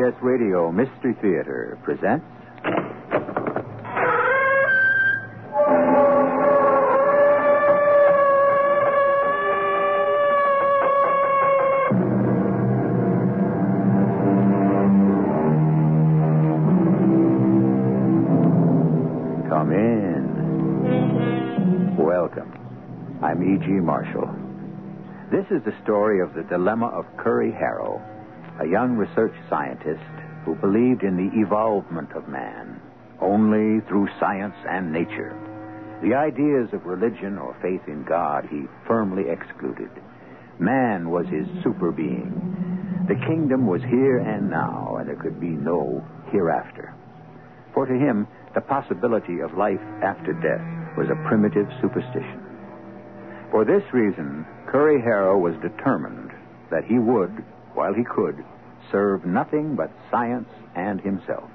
CBS, 0.00 0.22
Radio 0.22 0.72
Mystery 0.72 1.14
Theater 1.20 1.78
presents. 1.82 2.24
Come 19.48 19.72
in. 19.72 20.30
Welcome. 21.98 22.52
I'm 23.22 23.42
E.G. 23.42 23.66
Marshall. 23.68 24.34
This 25.30 25.44
is 25.50 25.62
the 25.64 25.74
story 25.82 26.20
of 26.20 26.32
the 26.34 26.42
dilemma 26.44 26.86
of 26.86 27.04
Curry 27.18 27.52
Harrow, 27.52 28.00
a 28.60 28.66
young 28.66 28.96
research 28.96 29.34
scientist 29.48 30.04
who 30.44 30.54
believed 30.54 31.02
in 31.02 31.16
the 31.16 31.40
evolvement 31.40 32.12
of 32.12 32.28
man 32.28 32.80
only 33.20 33.80
through 33.88 34.08
science 34.18 34.54
and 34.68 34.92
nature. 34.92 35.36
The 36.02 36.14
ideas 36.14 36.68
of 36.72 36.86
religion 36.86 37.38
or 37.38 37.56
faith 37.60 37.82
in 37.86 38.04
God 38.04 38.46
he 38.50 38.64
firmly 38.86 39.24
excluded. 39.28 39.90
Man 40.58 41.10
was 41.10 41.26
his 41.26 41.46
super 41.62 41.92
being. 41.92 43.04
The 43.08 43.20
kingdom 43.26 43.66
was 43.66 43.82
here 43.82 44.18
and 44.18 44.50
now, 44.50 44.96
and 44.98 45.08
there 45.08 45.16
could 45.16 45.40
be 45.40 45.48
no 45.48 46.04
hereafter. 46.30 46.94
For 47.74 47.86
to 47.86 47.92
him, 47.92 48.26
the 48.54 48.60
possibility 48.60 49.40
of 49.40 49.56
life 49.56 49.80
after 50.02 50.32
death 50.32 50.96
was 50.96 51.08
a 51.08 51.28
primitive 51.28 51.68
superstition. 51.80 52.40
For 53.50 53.64
this 53.64 53.82
reason, 53.92 54.46
Curry 54.66 55.00
Harrow 55.00 55.38
was 55.38 55.54
determined 55.60 56.30
that 56.70 56.84
he 56.84 56.98
would, 56.98 57.44
while 57.74 57.94
he 57.94 58.04
could, 58.04 58.44
serve 58.90 59.24
nothing 59.24 59.76
but 59.76 59.90
science 60.10 60.48
and 60.74 61.00
himself. 61.00 61.48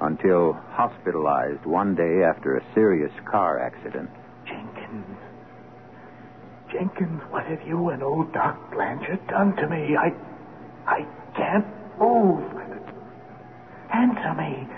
Until 0.00 0.52
hospitalized 0.70 1.64
one 1.64 1.94
day 1.94 2.22
after 2.24 2.56
a 2.56 2.74
serious 2.74 3.12
car 3.30 3.58
accident. 3.58 4.10
Jenkins. 4.46 5.16
Jenkins, 6.72 7.22
what 7.30 7.46
have 7.46 7.62
you 7.66 7.90
and 7.90 8.02
old 8.02 8.32
Doc 8.32 8.72
Blanchard 8.72 9.26
done 9.28 9.54
to 9.56 9.68
me? 9.68 9.96
I. 9.96 10.12
I 10.86 11.06
can't 11.36 11.66
move. 11.98 12.42
Answer 13.92 14.34
me. 14.34 14.68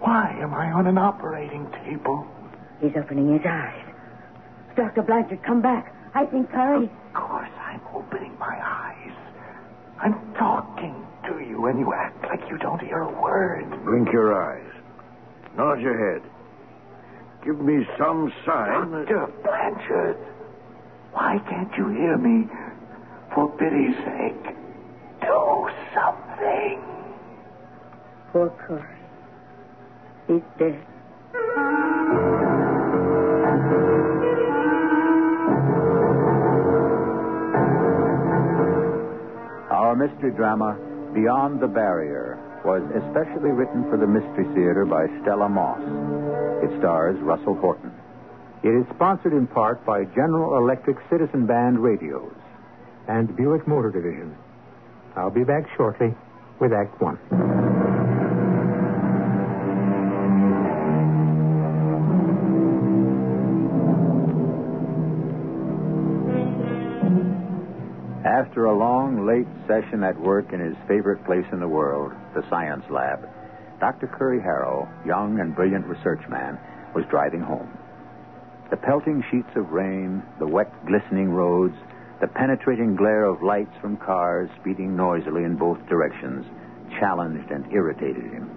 Why 0.00 0.36
am 0.40 0.54
I 0.54 0.72
on 0.72 0.86
an 0.86 0.98
operating 0.98 1.70
table? 1.84 2.26
He's 2.80 2.92
opening 2.96 3.32
his 3.32 3.42
eyes. 3.46 3.84
Dr. 4.76 5.02
Blanchard, 5.02 5.42
come 5.42 5.62
back. 5.62 5.94
I 6.14 6.24
think 6.26 6.50
Curry. 6.50 6.90
Of 7.08 7.14
course, 7.14 7.50
I'm 7.60 7.80
opening 7.94 8.36
my 8.38 8.58
eyes. 8.62 9.12
I'm 10.00 10.14
talking 10.34 10.65
to 10.65 10.65
you, 11.56 11.66
and 11.66 11.78
you 11.78 11.92
act 11.94 12.22
like 12.24 12.48
you 12.50 12.58
don't 12.58 12.80
hear 12.80 13.02
a 13.02 13.20
word. 13.22 13.64
Blink 13.84 14.12
your 14.12 14.34
eyes. 14.34 14.72
Nod 15.56 15.80
your 15.80 15.96
head. 15.96 16.22
Give 17.44 17.58
me 17.60 17.86
some 17.98 18.32
sign 18.44 18.90
that... 18.90 19.08
Dr. 19.08 19.32
Blanchard, 19.42 20.16
why 21.12 21.38
can't 21.48 21.72
you 21.76 21.88
hear 21.88 22.18
me? 22.18 22.48
For 23.34 23.48
pity's 23.56 23.96
sake, 23.96 24.54
do 25.20 25.68
something. 25.94 26.82
Poor 28.32 28.50
Curry. 28.66 28.98
He's 30.28 30.42
dead. 30.58 30.84
Our 39.70 39.94
mystery 39.94 40.32
drama, 40.32 40.78
Beyond 41.16 41.60
the 41.60 41.66
Barrier, 41.66 42.36
was 42.62 42.82
especially 42.92 43.48
written 43.48 43.88
for 43.88 43.96
the 43.96 44.06
Mystery 44.06 44.44
Theater 44.52 44.84
by 44.84 45.06
Stella 45.22 45.48
Moss. 45.48 45.80
It 46.62 46.78
stars 46.78 47.16
Russell 47.22 47.54
Horton. 47.56 47.90
It 48.62 48.76
is 48.76 48.84
sponsored 48.94 49.32
in 49.32 49.46
part 49.46 49.80
by 49.86 50.04
General 50.12 50.58
Electric 50.58 50.98
Citizen 51.08 51.46
Band 51.46 51.78
Radios 51.78 52.36
and 53.08 53.34
Buick 53.34 53.66
Motor 53.66 53.90
Division. 53.90 54.36
I'll 55.16 55.30
be 55.30 55.44
back 55.44 55.64
shortly 55.74 56.14
with 56.60 56.74
Act 56.74 57.00
One. 57.00 57.65
After 68.36 68.66
a 68.66 68.76
long, 68.76 69.24
late 69.24 69.48
session 69.66 70.04
at 70.04 70.20
work 70.20 70.52
in 70.52 70.60
his 70.60 70.76
favorite 70.86 71.24
place 71.24 71.46
in 71.52 71.58
the 71.58 71.66
world, 71.66 72.12
the 72.34 72.44
science 72.50 72.84
lab, 72.90 73.26
Dr. 73.80 74.08
Curry 74.08 74.42
Harrow, 74.42 74.86
young 75.06 75.40
and 75.40 75.56
brilliant 75.56 75.86
research 75.86 76.20
man, 76.28 76.58
was 76.94 77.06
driving 77.08 77.40
home. 77.40 77.72
The 78.68 78.76
pelting 78.76 79.24
sheets 79.30 79.48
of 79.56 79.72
rain, 79.72 80.22
the 80.38 80.46
wet, 80.46 80.68
glistening 80.84 81.30
roads, 81.30 81.76
the 82.20 82.26
penetrating 82.26 82.94
glare 82.94 83.24
of 83.24 83.42
lights 83.42 83.72
from 83.80 83.96
cars 83.96 84.50
speeding 84.60 84.94
noisily 84.94 85.44
in 85.44 85.56
both 85.56 85.78
directions 85.88 86.44
challenged 87.00 87.50
and 87.50 87.72
irritated 87.72 88.24
him. 88.24 88.50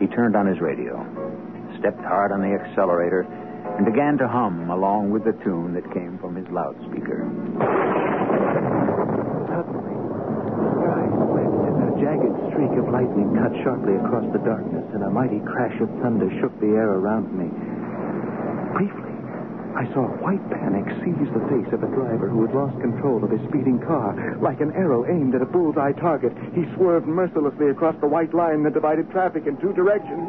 He 0.00 0.08
turned 0.08 0.34
on 0.34 0.48
his 0.48 0.58
radio, 0.58 0.98
stepped 1.78 2.02
hard 2.02 2.32
on 2.32 2.40
the 2.40 2.58
accelerator, 2.58 3.22
and 3.76 3.86
began 3.86 4.18
to 4.18 4.26
hum 4.26 4.68
along 4.70 5.10
with 5.10 5.24
the 5.24 5.32
tune 5.44 5.74
that 5.74 5.84
came 5.94 6.18
from 6.18 6.34
his 6.34 6.48
loudspeaker. 6.50 7.22
Suddenly, 9.50 9.96
the 10.56 10.68
sky 10.80 11.04
split 11.10 11.52
and 11.68 11.80
a 11.84 11.92
jagged 12.00 12.36
streak 12.60 12.76
of 12.76 12.92
lightning 12.92 13.32
cut 13.40 13.56
sharply 13.64 13.96
across 13.96 14.28
the 14.36 14.42
darkness, 14.44 14.84
and 14.92 15.00
a 15.00 15.08
mighty 15.08 15.40
crash 15.48 15.72
of 15.80 15.88
thunder 16.04 16.28
shook 16.44 16.52
the 16.60 16.76
air 16.76 16.92
around 16.92 17.32
me. 17.32 17.48
Briefly, 18.76 19.16
I 19.72 19.88
saw 19.96 20.04
a 20.04 20.16
white 20.20 20.44
panic 20.52 20.84
seize 21.00 21.32
the 21.32 21.40
face 21.48 21.72
of 21.72 21.80
a 21.80 21.88
driver 21.96 22.28
who 22.28 22.44
had 22.44 22.52
lost 22.52 22.76
control 22.84 23.24
of 23.24 23.32
his 23.32 23.40
speeding 23.48 23.80
car. 23.80 24.12
Like 24.44 24.60
an 24.60 24.76
arrow 24.76 25.08
aimed 25.08 25.32
at 25.32 25.40
a 25.40 25.48
bullseye 25.48 25.96
target, 25.96 26.36
he 26.52 26.68
swerved 26.76 27.08
mercilessly 27.08 27.72
across 27.72 27.96
the 28.04 28.12
white 28.12 28.36
line 28.36 28.60
that 28.68 28.76
divided 28.76 29.08
traffic 29.08 29.48
in 29.48 29.56
two 29.56 29.72
directions. 29.72 30.20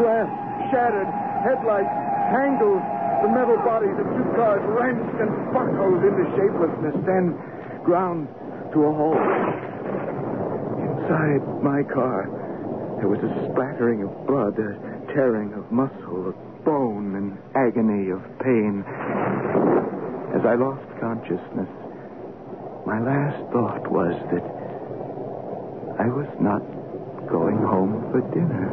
Glass 0.00 0.32
shattered, 0.72 1.12
headlights 1.44 1.92
tangled, 2.32 2.80
the 3.20 3.28
metal 3.28 3.60
bodies 3.68 4.00
of 4.00 4.08
two 4.16 4.28
cars 4.32 4.64
wrenched 4.72 5.16
and 5.20 5.28
buckled 5.52 6.00
into 6.00 6.24
shapelessness, 6.40 6.96
then 7.04 7.36
ground 7.84 8.32
to 8.72 8.80
a 8.80 8.92
halt. 8.96 9.75
Inside 11.06 11.62
my 11.62 11.84
car, 11.94 12.26
there 12.98 13.06
was 13.06 13.22
a 13.22 13.30
splattering 13.46 14.02
of 14.02 14.10
blood, 14.26 14.58
a 14.58 14.74
tearing 15.14 15.52
of 15.54 15.70
muscle, 15.70 16.30
of 16.30 16.64
bone, 16.64 17.14
and 17.14 17.38
agony 17.54 18.10
of 18.10 18.18
pain. 18.42 18.82
As 20.34 20.42
I 20.42 20.58
lost 20.58 20.82
consciousness, 20.98 21.70
my 22.90 22.98
last 22.98 23.38
thought 23.54 23.86
was 23.86 24.18
that 24.34 24.42
I 26.02 26.10
was 26.10 26.26
not 26.42 26.66
going 27.30 27.62
home 27.62 28.10
for 28.10 28.18
dinner. 28.34 28.66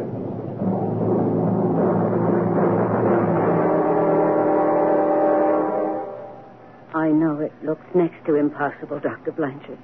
I 6.97 7.11
know 7.11 7.41
it 7.41 7.53
looks 7.63 7.85
next 7.93 8.25
to 8.25 8.37
impossible, 8.41 8.99
Dr. 8.99 9.33
Blanchard. 9.33 9.77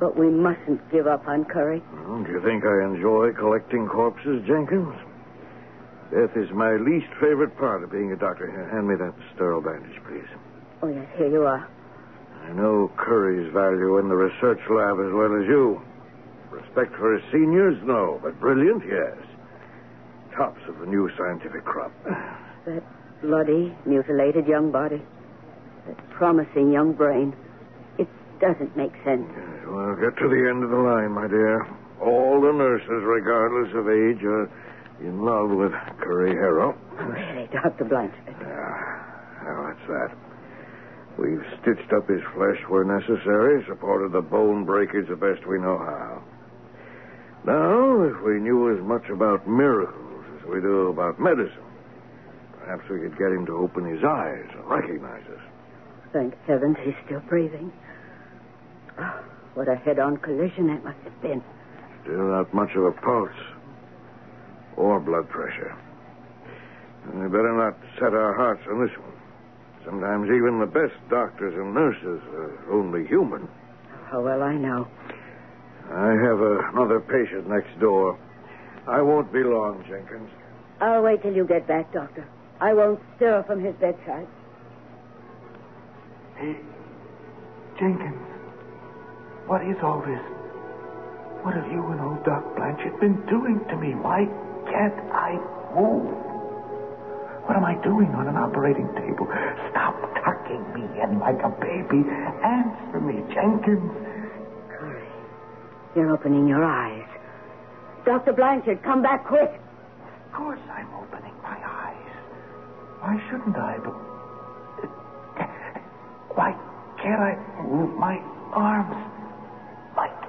But 0.00 0.16
we 0.16 0.30
mustn't 0.30 0.80
give 0.90 1.06
up 1.06 1.28
on 1.28 1.44
Curry. 1.44 1.82
Well, 1.92 2.24
do 2.24 2.32
you 2.32 2.40
think 2.42 2.64
I 2.64 2.82
enjoy 2.84 3.32
collecting 3.32 3.86
corpses, 3.86 4.42
Jenkins? 4.46 4.96
Death 6.10 6.34
is 6.36 6.50
my 6.52 6.72
least 6.76 7.06
favorite 7.20 7.56
part 7.58 7.84
of 7.84 7.92
being 7.92 8.10
a 8.10 8.16
doctor. 8.16 8.50
Here, 8.50 8.68
hand 8.70 8.88
me 8.88 8.96
that 8.96 9.12
sterile 9.34 9.60
bandage, 9.60 10.02
please. 10.08 10.26
Oh, 10.82 10.88
yes, 10.88 11.06
here 11.16 11.28
you 11.28 11.42
are. 11.42 11.68
I 12.42 12.52
know 12.52 12.90
Curry's 12.96 13.52
value 13.52 13.98
in 13.98 14.08
the 14.08 14.16
research 14.16 14.58
lab 14.70 14.98
as 14.98 15.12
well 15.12 15.36
as 15.36 15.46
you. 15.46 15.82
Respect 16.50 16.96
for 16.96 17.14
his 17.14 17.22
seniors, 17.30 17.76
no, 17.84 18.18
but 18.22 18.40
brilliant, 18.40 18.82
yes. 18.88 19.14
Tops 20.34 20.60
of 20.66 20.78
the 20.80 20.86
new 20.86 21.10
scientific 21.16 21.64
crop. 21.64 21.92
That 22.66 22.82
bloody, 23.22 23.76
mutilated 23.84 24.46
young 24.46 24.72
body. 24.72 25.02
That 25.86 26.10
promising 26.10 26.72
young 26.72 26.94
brain. 26.94 27.36
Doesn't 28.40 28.74
make 28.76 28.92
sense. 29.04 29.28
Well, 29.68 29.94
get 29.96 30.16
to 30.18 30.28
the 30.28 30.48
end 30.48 30.64
of 30.64 30.70
the 30.70 30.76
line, 30.80 31.12
my 31.12 31.28
dear. 31.28 31.66
All 32.00 32.40
the 32.40 32.52
nurses, 32.52 33.04
regardless 33.04 33.68
of 33.76 33.88
age, 33.88 34.24
are 34.24 34.48
in 35.00 35.20
love 35.22 35.50
with 35.50 35.72
Curry 36.00 36.32
Harrow. 36.32 36.74
Really, 36.96 37.48
Dr. 37.52 37.84
Blanchard. 37.84 38.34
Yeah, 38.40 39.44
well, 39.44 39.64
that's 39.68 39.86
that. 39.88 40.16
We've 41.18 41.44
stitched 41.60 41.92
up 41.92 42.08
his 42.08 42.22
flesh 42.34 42.56
where 42.68 42.84
necessary, 42.84 43.62
supported 43.68 44.12
the 44.12 44.22
bone 44.22 44.64
breakage 44.64 45.08
the 45.08 45.16
best 45.16 45.46
we 45.46 45.58
know 45.58 45.76
how. 45.76 46.22
Now, 47.44 48.02
if 48.04 48.22
we 48.22 48.40
knew 48.40 48.74
as 48.74 48.82
much 48.82 49.08
about 49.10 49.46
miracles 49.46 50.24
as 50.40 50.48
we 50.48 50.60
do 50.60 50.88
about 50.88 51.20
medicine, 51.20 51.64
perhaps 52.58 52.88
we 52.88 53.00
could 53.00 53.18
get 53.18 53.32
him 53.32 53.44
to 53.46 53.56
open 53.56 53.84
his 53.84 54.02
eyes 54.02 54.48
and 54.54 54.64
recognize 54.64 55.24
us. 55.28 55.42
Thank 56.12 56.34
heavens 56.46 56.76
he's 56.82 56.94
still 57.04 57.20
breathing. 57.20 57.70
Oh, 59.00 59.24
what 59.54 59.68
a 59.68 59.76
head-on 59.76 60.18
collision 60.18 60.68
that 60.68 60.84
must 60.84 60.98
have 61.04 61.22
been. 61.22 61.42
Still 62.02 62.28
not 62.28 62.52
much 62.54 62.70
of 62.76 62.84
a 62.84 62.92
pulse 62.92 63.30
or 64.76 65.00
blood 65.00 65.28
pressure. 65.28 65.76
And 67.06 67.22
we 67.22 67.28
better 67.28 67.52
not 67.52 67.76
set 67.98 68.14
our 68.14 68.34
hearts 68.34 68.62
on 68.70 68.80
this 68.86 68.96
one. 68.98 69.12
Sometimes 69.84 70.26
even 70.26 70.60
the 70.60 70.66
best 70.66 70.94
doctors 71.08 71.54
and 71.54 71.74
nurses 71.74 72.20
are 72.34 72.72
only 72.72 73.06
human. 73.06 73.48
How 74.06 74.20
well 74.22 74.42
I 74.42 74.54
know. 74.54 74.86
I 75.90 76.12
have 76.12 76.40
another 76.40 77.00
patient 77.00 77.48
next 77.48 77.78
door. 77.80 78.18
I 78.86 79.00
won't 79.02 79.32
be 79.32 79.42
long, 79.42 79.84
Jenkins. 79.88 80.30
I'll 80.80 81.02
wait 81.02 81.22
till 81.22 81.34
you 81.34 81.44
get 81.44 81.66
back, 81.66 81.92
Doctor. 81.92 82.26
I 82.60 82.74
won't 82.74 83.00
stir 83.16 83.42
from 83.46 83.64
his 83.64 83.74
bedside. 83.76 84.26
Hey, 86.36 86.56
Jenkins, 87.78 88.16
what 89.50 89.66
is 89.66 89.74
all 89.82 89.98
this? 90.06 90.22
What 91.42 91.58
have 91.58 91.66
you 91.74 91.82
and 91.90 92.00
old 92.00 92.22
Doc 92.22 92.54
Blanchard 92.54 93.00
been 93.00 93.18
doing 93.26 93.58
to 93.66 93.74
me? 93.74 93.98
Why 93.98 94.22
can't 94.70 94.94
I 95.10 95.34
move? 95.74 96.06
What 97.50 97.58
am 97.58 97.64
I 97.66 97.74
doing 97.82 98.14
on 98.14 98.30
an 98.30 98.36
operating 98.38 98.86
table? 98.94 99.26
Stop 99.74 99.98
tucking 100.22 100.62
me 100.70 100.86
in 101.02 101.18
like 101.18 101.42
a 101.42 101.50
baby. 101.58 102.06
Answer 102.46 103.02
me, 103.02 103.26
Jenkins. 103.34 103.90
Curry, 104.70 105.10
you're 105.96 106.14
opening 106.14 106.46
your 106.46 106.62
eyes. 106.62 107.08
Dr. 108.06 108.32
Blanchard, 108.32 108.84
come 108.84 109.02
back 109.02 109.26
quick. 109.26 109.50
Of 109.50 110.32
course 110.32 110.62
I'm 110.70 110.94
opening 110.94 111.34
my 111.42 111.58
eyes. 111.58 112.10
Why 113.02 113.18
shouldn't 113.26 113.56
I? 113.56 113.78
But 113.82 113.98
uh, 115.42 115.46
why 116.38 116.54
can't 117.02 117.18
I 117.18 117.34
move 117.66 117.98
my 117.98 118.22
arms, 118.54 119.09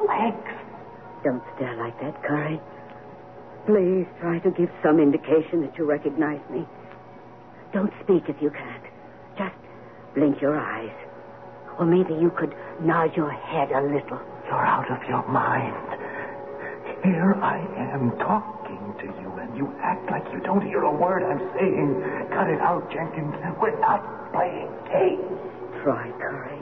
legs? 0.07 0.51
Don't 1.23 1.43
stare 1.55 1.75
like 1.77 1.99
that, 2.01 2.21
Curry. 2.23 2.59
Please 3.65 4.07
try 4.19 4.39
to 4.39 4.51
give 4.51 4.69
some 4.83 4.99
indication 4.99 5.61
that 5.61 5.77
you 5.77 5.85
recognize 5.85 6.41
me. 6.49 6.65
Don't 7.73 7.93
speak 8.03 8.23
if 8.27 8.41
you 8.41 8.49
can't. 8.49 8.83
Just 9.37 9.55
blink 10.15 10.41
your 10.41 10.57
eyes. 10.59 10.91
Or 11.79 11.85
maybe 11.85 12.13
you 12.19 12.31
could 12.37 12.53
nod 12.81 13.15
your 13.15 13.31
head 13.31 13.71
a 13.71 13.81
little. 13.81 14.19
You're 14.49 14.65
out 14.65 14.89
of 14.91 15.07
your 15.07 15.25
mind. 15.29 15.99
Here 17.03 17.33
I 17.41 17.57
am 17.93 18.11
talking 18.17 18.93
to 18.99 19.05
you, 19.21 19.31
and 19.39 19.55
you 19.57 19.71
act 19.81 20.09
like 20.11 20.25
you 20.33 20.39
don't 20.41 20.61
hear 20.65 20.83
a 20.83 20.93
word 20.93 21.23
I'm 21.23 21.39
saying. 21.57 22.29
Cut 22.29 22.49
it 22.49 22.59
out, 22.59 22.91
Jenkins. 22.91 23.33
We're 23.61 23.79
not 23.79 24.01
playing 24.33 24.69
games. 24.91 25.39
Try, 25.81 26.11
Curry. 26.19 26.59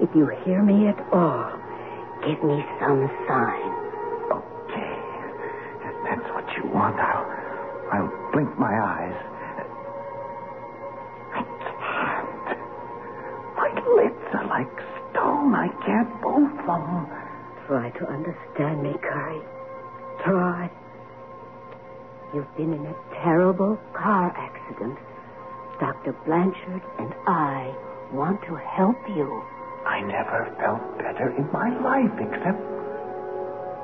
If 0.00 0.08
you 0.16 0.30
hear 0.44 0.62
me 0.62 0.88
at 0.88 0.98
all, 1.12 1.59
give 2.26 2.42
me 2.44 2.64
some 2.80 3.00
sign. 3.28 3.70
Okay. 4.30 4.96
If 5.84 5.94
that's 6.04 6.28
what 6.34 6.46
you 6.56 6.70
want, 6.70 6.96
I'll, 6.98 7.26
I'll 7.92 8.12
blink 8.32 8.52
my 8.58 8.72
eyes. 8.72 9.18
I 11.34 11.42
can't. 11.72 12.58
My 13.56 13.70
lids 13.96 14.24
are 14.34 14.46
like 14.48 14.70
stone. 15.10 15.54
I 15.54 15.68
can't 15.86 16.10
move 16.22 16.56
them. 16.66 17.08
Try 17.66 17.90
to 17.90 18.04
understand 18.08 18.82
me, 18.82 18.92
Curry. 19.02 19.40
Try. 20.24 20.70
You've 22.34 22.54
been 22.56 22.72
in 22.74 22.86
a 22.86 22.94
terrible 23.22 23.78
car 23.94 24.30
accident. 24.36 24.98
Dr. 25.80 26.12
Blanchard 26.26 26.82
and 26.98 27.14
I 27.26 27.74
want 28.12 28.40
to 28.42 28.54
help 28.56 28.98
you. 29.08 29.42
I 29.86 30.00
never 30.02 30.52
felt 30.60 30.98
better 30.98 31.32
in 31.36 31.46
my 31.52 31.68
life 31.80 32.14
except 32.20 32.60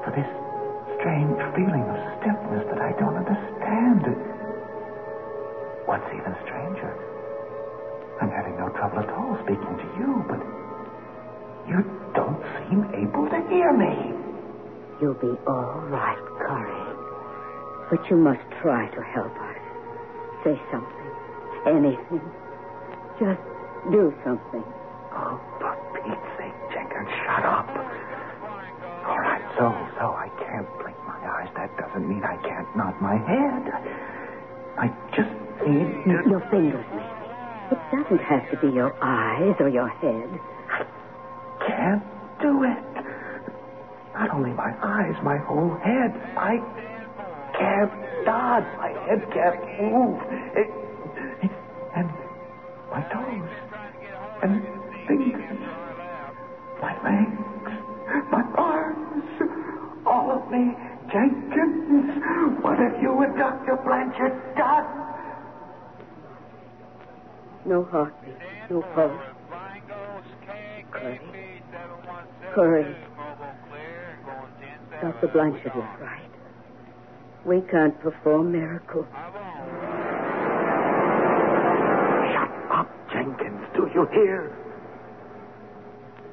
for 0.05 0.11
this 0.15 0.29
strange 1.01 1.39
feeling 1.57 1.85
of 1.89 1.99
stiffness 2.21 2.65
that 2.71 2.81
I 2.81 2.93
don't 3.01 3.17
understand. 3.17 4.05
What's 5.87 6.07
even 6.13 6.35
stranger? 6.45 6.93
I'm 8.21 8.31
having 8.31 8.57
no 8.57 8.69
trouble 8.71 9.01
at 9.01 9.11
all 9.11 9.37
speaking 9.45 9.77
to 9.77 9.89
you, 9.99 10.25
but 10.29 10.41
you 11.69 11.79
don't 12.15 12.41
seem 12.69 12.85
able 12.95 13.29
to 13.29 13.41
hear 13.49 13.73
me. 13.73 14.15
You'll 15.01 15.15
be 15.21 15.37
all 15.47 15.85
right, 15.93 16.19
Curry. 16.41 16.97
But 17.91 18.09
you 18.11 18.17
must 18.17 18.43
try 18.63 18.89
to 18.89 19.03
help 19.03 19.35
us. 19.37 19.57
Say 20.45 20.61
something. 20.73 21.11
Anything. 21.67 22.25
Just 23.21 23.41
do 23.93 24.15
something. 24.25 24.65
Oh, 25.13 25.41
for 25.61 25.77
Pete's 26.07 26.31
sake, 26.39 26.55
Jenkins, 26.73 27.11
shut 27.27 27.45
up. 27.45 27.67
All 29.07 29.19
right, 29.19 29.43
so, 29.59 29.75
so 29.99 30.15
I 30.15 30.31
can't 30.39 30.67
blink 30.79 30.97
my 31.07 31.19
eyes. 31.19 31.51
That 31.57 31.77
doesn't 31.77 32.09
mean 32.09 32.23
I 32.23 32.37
can't 32.47 32.69
nod 32.77 32.95
my 33.01 33.17
head. 33.19 33.73
I 34.79 34.87
just 35.11 35.31
need 35.67 36.05
to... 36.05 36.31
Your 36.31 36.47
fingers, 36.51 36.87
maybe. 36.91 37.17
It 37.73 37.79
doesn't 37.91 38.23
have 38.23 38.49
to 38.51 38.57
be 38.59 38.73
your 38.73 38.95
eyes 39.03 39.57
or 39.59 39.69
your 39.69 39.89
head. 39.89 40.31
I 40.71 40.87
can't 41.67 42.03
do 42.41 42.63
it. 42.63 43.05
Not 44.15 44.31
only 44.31 44.51
my 44.51 44.73
eyes, 44.83 45.17
my 45.25 45.39
whole 45.39 45.75
head. 45.83 46.15
I 46.37 46.63
can't 47.59 47.93
nod. 48.25 48.63
My 48.79 48.95
head 49.07 49.27
can't 49.33 49.61
move. 49.93 50.23
It, 50.55 50.71
it, 51.43 51.51
and 51.97 52.11
my 52.91 53.03
toes. 53.11 53.51
And 54.43 54.63
fingers. 55.09 55.36
Me. 60.51 60.75
Jenkins, 61.13 62.23
what 62.63 62.79
have 62.79 63.01
you 63.01 63.21
and 63.23 63.37
Dr. 63.37 63.77
Blanchard 63.85 64.57
done? 64.57 64.87
No 67.65 67.85
heartbeat. 67.85 68.35
No 68.71 68.83
pulse. 68.95 69.21
Curry. 70.93 71.21
Curry. 72.55 72.97
Dr. 75.01 75.29
Blanchard 75.29 75.75
was 75.75 76.01
right. 76.01 76.31
We 77.45 77.61
can't 77.71 77.99
perform 78.01 78.53
miracles. 78.53 79.07
Shut 82.33 82.51
up, 82.73 82.89
Jenkins. 83.13 83.63
Do 83.75 83.89
you 83.95 84.07
hear? 84.13 84.57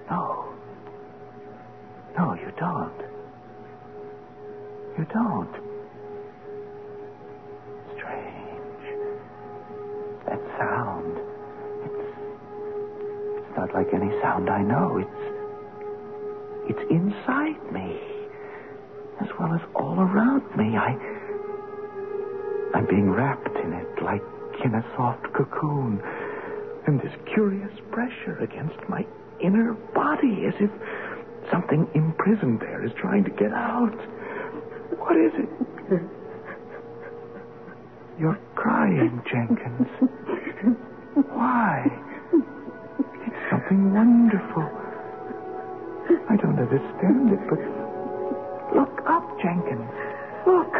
No. 0.09 0.53
No, 2.17 2.33
you 2.35 2.51
don't. 2.57 3.12
You 4.97 5.05
don't. 5.05 5.49
Strange. 7.95 8.83
That 10.27 10.39
sound. 10.57 11.17
It's. 11.85 12.09
It's 13.39 13.57
not 13.57 13.73
like 13.73 13.93
any 13.93 14.11
sound 14.21 14.49
I 14.49 14.61
know. 14.61 14.97
It's. 14.99 16.77
It's 16.77 16.91
inside 16.91 17.71
me. 17.71 17.99
As 19.19 19.27
well 19.39 19.53
as 19.53 19.61
all 19.75 19.99
around 19.99 20.43
me. 20.55 20.77
I. 20.77 20.95
I'm 22.75 22.85
being 22.85 23.09
wrapped 23.09 23.55
in 23.57 23.73
it 23.73 24.01
like 24.01 24.21
in 24.63 24.75
a 24.75 24.85
soft 24.95 25.31
cocoon. 25.33 26.01
And 26.85 26.99
this 27.01 27.13
curious 27.33 27.71
pressure 27.91 28.37
against 28.41 28.77
my 28.89 29.05
inner 29.39 29.73
body 29.95 30.45
as 30.45 30.53
if 30.59 30.69
something 31.51 31.87
imprisoned 31.95 32.59
there 32.59 32.85
is 32.85 32.91
trying 32.99 33.23
to 33.23 33.31
get 33.31 33.51
out. 33.53 33.97
What 35.03 35.17
is 35.17 35.33
it? 35.35 35.49
You're 38.19 38.39
crying, 38.55 39.21
Jenkins. 39.29 39.87
Why? 41.33 41.83
It's 43.27 43.43
something 43.51 43.93
wonderful. 43.93 44.63
I 46.29 46.35
don't 46.37 46.57
understand 46.57 47.33
it, 47.35 47.39
but 47.49 47.59
look 48.75 49.01
up, 49.05 49.27
Jenkins. 49.41 49.89
Look. 50.47 50.71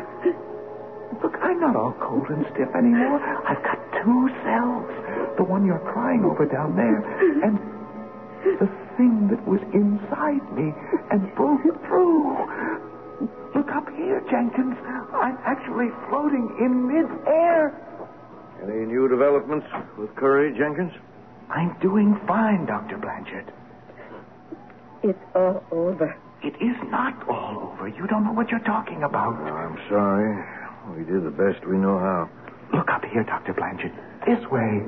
Look, 1.22 1.36
I'm 1.44 1.60
not 1.60 1.76
all 1.76 1.94
cold 2.00 2.28
and 2.30 2.46
stiff 2.54 2.70
anymore. 2.76 3.20
I've 3.48 3.62
got 3.64 3.78
two 4.02 4.30
cells. 4.44 4.88
The 5.38 5.44
one 5.44 5.66
you're 5.66 5.84
crying 5.94 6.24
over 6.24 6.46
down 6.46 6.76
there, 6.76 7.00
and 7.44 7.60
the 8.60 8.68
thing 8.98 9.28
that 9.30 9.46
was 9.48 9.60
inside 9.74 10.42
me 10.56 10.74
and 11.12 11.34
broke 11.36 11.62
through. 11.88 12.93
Look 13.56 13.70
up 13.70 13.88
here, 13.96 14.22
Jenkins. 14.30 14.76
I'm 15.14 15.38
actually 15.46 15.90
floating 16.10 16.50
in 16.60 16.88
midair. 16.88 17.72
Any 18.64 18.86
new 18.86 19.08
developments 19.08 19.68
with 19.98 20.16
Curry, 20.16 20.58
Jenkins? 20.58 20.92
I'm 21.50 21.78
doing 21.82 22.20
fine, 22.28 22.66
Dr. 22.66 22.98
Blanchard. 22.98 23.52
It's 25.04 25.20
all 25.36 25.64
over. 25.72 26.16
It 26.44 26.56
is 26.62 26.76
not 26.90 27.28
all 27.30 27.74
over. 27.74 27.88
You 27.88 28.08
don't 28.08 28.24
know 28.24 28.34
what 28.34 28.50
you're 28.50 28.60
talking 28.62 29.04
about. 29.04 29.36
Oh, 29.40 29.54
I'm 29.54 29.78
sorry. 29.90 30.44
We 30.98 31.04
did 31.06 31.24
the 31.24 31.32
best 31.32 31.66
we 31.66 31.78
know 31.78 32.00
how. 32.00 32.30
Look 32.74 32.90
up 32.90 33.04
here, 33.06 33.24
Dr. 33.24 33.54
Blanchard. 33.54 33.92
This 34.26 34.44
way. 34.50 34.82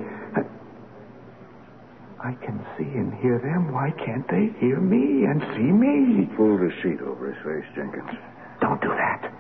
I 2.26 2.34
can 2.44 2.66
see 2.76 2.90
and 2.98 3.14
hear 3.22 3.38
them. 3.38 3.72
Why 3.72 3.92
can't 4.04 4.28
they 4.28 4.50
hear 4.60 4.80
me 4.82 5.26
and 5.26 5.42
see 5.54 5.70
me? 5.70 6.26
Pull 6.36 6.58
the 6.58 6.72
sheet 6.82 7.00
over 7.02 7.32
his 7.32 7.38
face, 7.46 7.70
Jenkins. 7.76 8.18
Don't 8.60 8.82
do 8.82 8.88
that. 8.88 9.32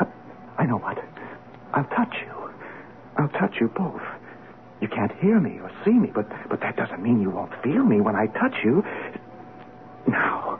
Uh, 0.00 0.04
I 0.58 0.66
know 0.66 0.78
what. 0.78 0.98
I'll 1.74 1.86
touch 1.94 2.12
you. 2.26 2.50
I'll 3.18 3.28
touch 3.28 3.54
you 3.60 3.68
both. 3.68 4.02
You 4.80 4.88
can't 4.88 5.12
hear 5.20 5.38
me 5.38 5.60
or 5.60 5.70
see 5.84 5.92
me, 5.92 6.10
but, 6.12 6.26
but 6.50 6.60
that 6.60 6.76
doesn't 6.76 7.00
mean 7.00 7.20
you 7.22 7.30
won't 7.30 7.52
feel 7.62 7.84
me 7.84 8.00
when 8.00 8.16
I 8.16 8.26
touch 8.26 8.56
you. 8.64 8.82
Now. 10.08 10.58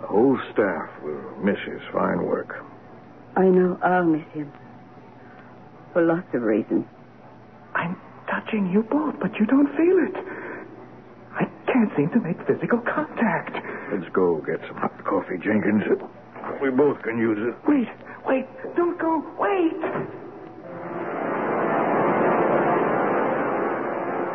The 0.00 0.06
whole 0.06 0.38
staff 0.52 0.90
will 1.02 1.42
miss 1.42 1.58
his 1.66 1.82
fine 1.92 2.22
work. 2.22 2.64
I 3.36 3.46
know 3.46 3.76
I'll 3.82 4.04
miss 4.04 4.26
him. 4.32 4.52
For 5.92 6.02
lots 6.02 6.32
of 6.34 6.42
reasons. 6.42 6.86
I'm 7.74 7.96
touching 8.30 8.70
you 8.70 8.84
both, 8.84 9.18
but 9.20 9.34
you 9.40 9.46
don't 9.46 9.66
feel 9.76 9.98
it. 10.06 10.37
I 11.78 11.86
can't 11.86 11.96
seem 11.96 12.10
to 12.10 12.18
make 12.26 12.34
physical 12.44 12.80
contact. 12.80 13.54
Let's 13.92 14.10
go 14.12 14.42
get 14.42 14.58
some 14.66 14.78
hot 14.78 14.98
coffee, 15.04 15.38
Jenkins. 15.38 15.84
We 16.60 16.70
both 16.70 17.00
can 17.02 17.18
use 17.18 17.38
it. 17.38 17.54
Wait, 17.70 17.86
wait, 18.26 18.46
don't 18.74 18.98
go, 18.98 19.22
wait! 19.38 19.78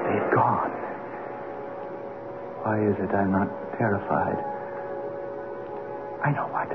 They've 0.07 0.31
gone. 0.31 0.71
Why 2.63 2.79
is 2.79 2.95
it 3.03 3.11
I'm 3.11 3.33
not 3.33 3.51
terrified? 3.77 4.39
I 6.23 6.31
know 6.31 6.47
what. 6.47 6.71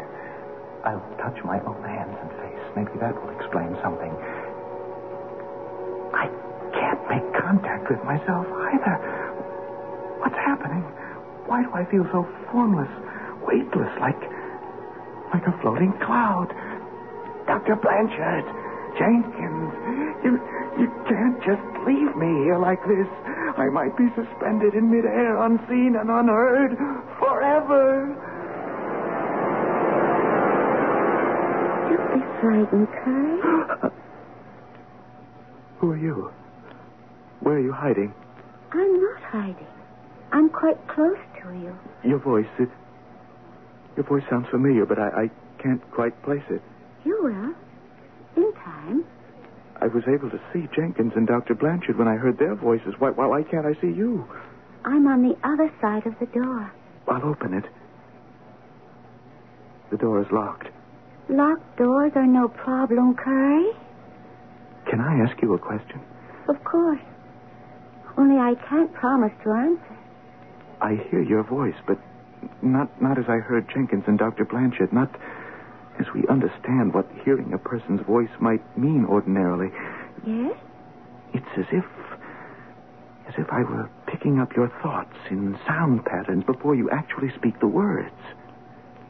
I'll 0.85 1.01
touch 1.17 1.43
my 1.45 1.65
own 1.65 1.83
hands 1.83 2.13
and 2.21 2.31
face. 2.45 2.65
Maybe 2.77 2.93
that 3.01 3.17
will 3.17 3.33
explain 3.41 3.73
something. 3.81 4.13
I 6.13 6.29
can't 6.77 7.01
make 7.09 7.25
contact 7.41 7.89
with 7.89 8.05
myself 8.05 8.45
either. 8.53 9.28
What's 10.19 10.37
happening? 10.37 10.83
Why 11.47 11.63
do 11.63 11.71
I 11.73 11.85
feel 11.91 12.05
so 12.13 12.27
formless, 12.51 12.91
weightless, 13.47 13.93
like 14.01 14.21
like 15.33 15.47
a 15.47 15.55
floating 15.63 15.93
cloud? 16.05 16.49
Dr. 17.47 17.77
Blanchard, 17.77 18.45
Jenkins, 18.99 19.73
you 20.25 20.37
you 20.79 20.87
can't 21.09 21.39
just 21.43 21.65
leave 21.87 22.15
me 22.17 22.45
here 22.45 22.59
like 22.59 22.81
this. 22.87 23.09
I 23.57 23.69
might 23.73 23.97
be 23.97 24.07
suspended 24.15 24.75
in 24.75 24.91
midair, 24.91 25.43
unseen 25.43 25.97
and 25.99 26.11
unheard, 26.11 26.77
forever. 27.19 28.15
Don't 31.89 32.13
be 32.15 32.23
frightened, 32.41 32.89
Curry. 33.03 33.91
Who 35.79 35.91
are 35.93 35.97
you? 35.97 36.31
Where 37.41 37.57
are 37.57 37.61
you 37.61 37.73
hiding? 37.73 38.13
I'm 38.73 39.01
not 39.01 39.23
hiding. 39.23 39.67
I'm 40.33 40.49
quite 40.51 40.79
close 40.89 41.19
to 41.43 41.53
you. 41.55 41.77
Your 42.05 42.19
voice, 42.19 42.47
it. 42.59 42.69
Your 43.97 44.07
voice 44.07 44.23
sounds 44.31 44.47
familiar, 44.51 44.87
but 44.87 44.99
I, 44.99 45.25
I 45.25 45.31
can't 45.63 45.83
quite 45.91 46.21
place 46.23 46.45
it. 46.51 46.63
You 47.05 47.19
will. 47.23 48.45
In 48.45 48.53
time. 48.63 49.05
I 49.81 49.87
was 49.87 50.05
able 50.09 50.31
to 50.31 50.41
see 50.53 50.69
Jenkins 50.75 51.13
and 51.17 51.27
Dr. 51.27 51.55
Blanchard 51.55 51.99
when 51.99 52.09
I 52.09 52.15
heard 52.17 52.39
their 52.39 52.55
voices. 52.55 52.95
Why, 52.99 53.11
why, 53.11 53.27
why 53.27 53.43
can't 53.43 53.67
I 53.67 53.75
see 53.81 53.89
you? 53.89 54.29
I'm 54.85 55.07
on 55.07 55.23
the 55.23 55.37
other 55.47 55.71
side 55.81 56.07
of 56.07 56.15
the 56.19 56.27
door. 56.27 56.73
I'll 57.09 57.25
open 57.25 57.55
it. 57.55 57.65
The 59.91 59.97
door 59.97 60.21
is 60.21 60.27
locked. 60.31 60.69
Locked 61.29 61.79
doors 61.79 62.13
are 62.15 62.27
no 62.27 62.49
problem, 62.49 63.15
Curry. 63.15 63.71
Can 64.91 65.01
I 65.01 65.21
ask 65.25 65.41
you 65.43 65.55
a 65.55 65.59
question? 65.59 66.01
Of 66.49 66.63
course. 66.65 67.01
Only 68.17 68.37
I 68.37 68.55
can't 68.69 68.93
promise 68.95 69.33
to 69.45 69.53
answer. 69.53 69.98
I 70.81 70.95
hear 71.11 71.23
your 71.23 71.43
voice, 71.43 71.75
but 71.87 71.99
not 72.63 73.01
not 73.01 73.19
as 73.19 73.25
I 73.29 73.39
heard 73.39 73.69
Jenkins 73.73 74.05
and 74.07 74.19
Dr. 74.19 74.45
Blanchard, 74.45 74.93
not 74.93 75.11
as 75.99 76.07
we 76.15 76.25
understand 76.29 76.95
what 76.95 77.07
hearing 77.25 77.53
a 77.53 77.59
person's 77.59 78.01
voice 78.03 78.31
might 78.41 78.63
mean 78.79 79.05
ordinarily. 79.05 79.71
Yes? 80.27 80.57
It's 81.35 81.47
as 81.57 81.67
if 81.73 81.85
as 83.29 83.35
if 83.37 83.47
I 83.51 83.63
were 83.63 83.91
picking 84.07 84.39
up 84.39 84.57
your 84.57 84.69
thoughts 84.83 85.17
in 85.31 85.59
sound 85.67 86.05
patterns 86.05 86.45
before 86.45 86.75
you 86.75 86.89
actually 86.91 87.31
speak 87.37 87.61
the 87.61 87.67
words. 87.67 88.15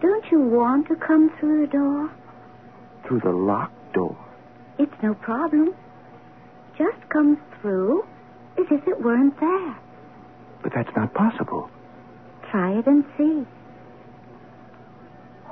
Don't 0.01 0.25
you 0.31 0.41
want 0.41 0.89
to 0.89 0.97
come 0.97 1.31
through 1.39 1.67
the 1.67 1.73
door? 1.73 2.11
Through 3.07 3.21
the 3.21 3.31
locked 3.31 3.93
door. 3.95 4.17
It's 4.79 5.03
no 5.03 5.15
problem. 5.15 5.75
Just 6.77 7.09
come 7.11 7.41
through 7.61 8.03
as 8.59 8.67
if 8.71 8.87
it 8.89 9.01
weren't 9.01 9.39
there. 9.41 9.77
But 10.63 10.73
that's 10.75 10.95
not 10.97 11.15
possible. 11.15 11.71
Try 12.51 12.79
it 12.79 12.87
and 12.87 13.05
see. 13.17 13.47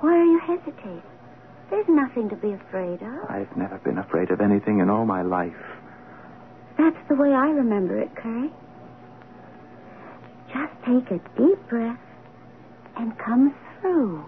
Why 0.00 0.16
are 0.16 0.24
you 0.24 0.40
hesitating? 0.40 1.02
There's 1.70 1.88
nothing 1.88 2.28
to 2.28 2.36
be 2.36 2.52
afraid 2.52 3.02
of. 3.02 3.30
I've 3.30 3.56
never 3.56 3.78
been 3.78 3.98
afraid 3.98 4.30
of 4.30 4.40
anything 4.40 4.78
in 4.80 4.88
all 4.88 5.04
my 5.04 5.22
life. 5.22 5.52
That's 6.78 6.96
the 7.08 7.14
way 7.14 7.32
I 7.32 7.48
remember 7.50 7.98
it, 7.98 8.14
Curry. 8.14 8.50
Just 10.52 10.72
take 10.84 11.10
a 11.10 11.20
deep 11.36 11.68
breath 11.68 11.98
and 12.96 13.18
come 13.18 13.54
through. 13.80 14.24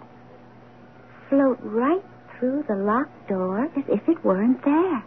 Float 1.28 1.58
right 1.62 2.02
through 2.38 2.64
the 2.68 2.74
locked 2.74 3.28
door 3.28 3.64
as 3.64 3.84
if 3.88 4.08
it 4.08 4.24
weren't 4.24 4.64
there. 4.64 5.04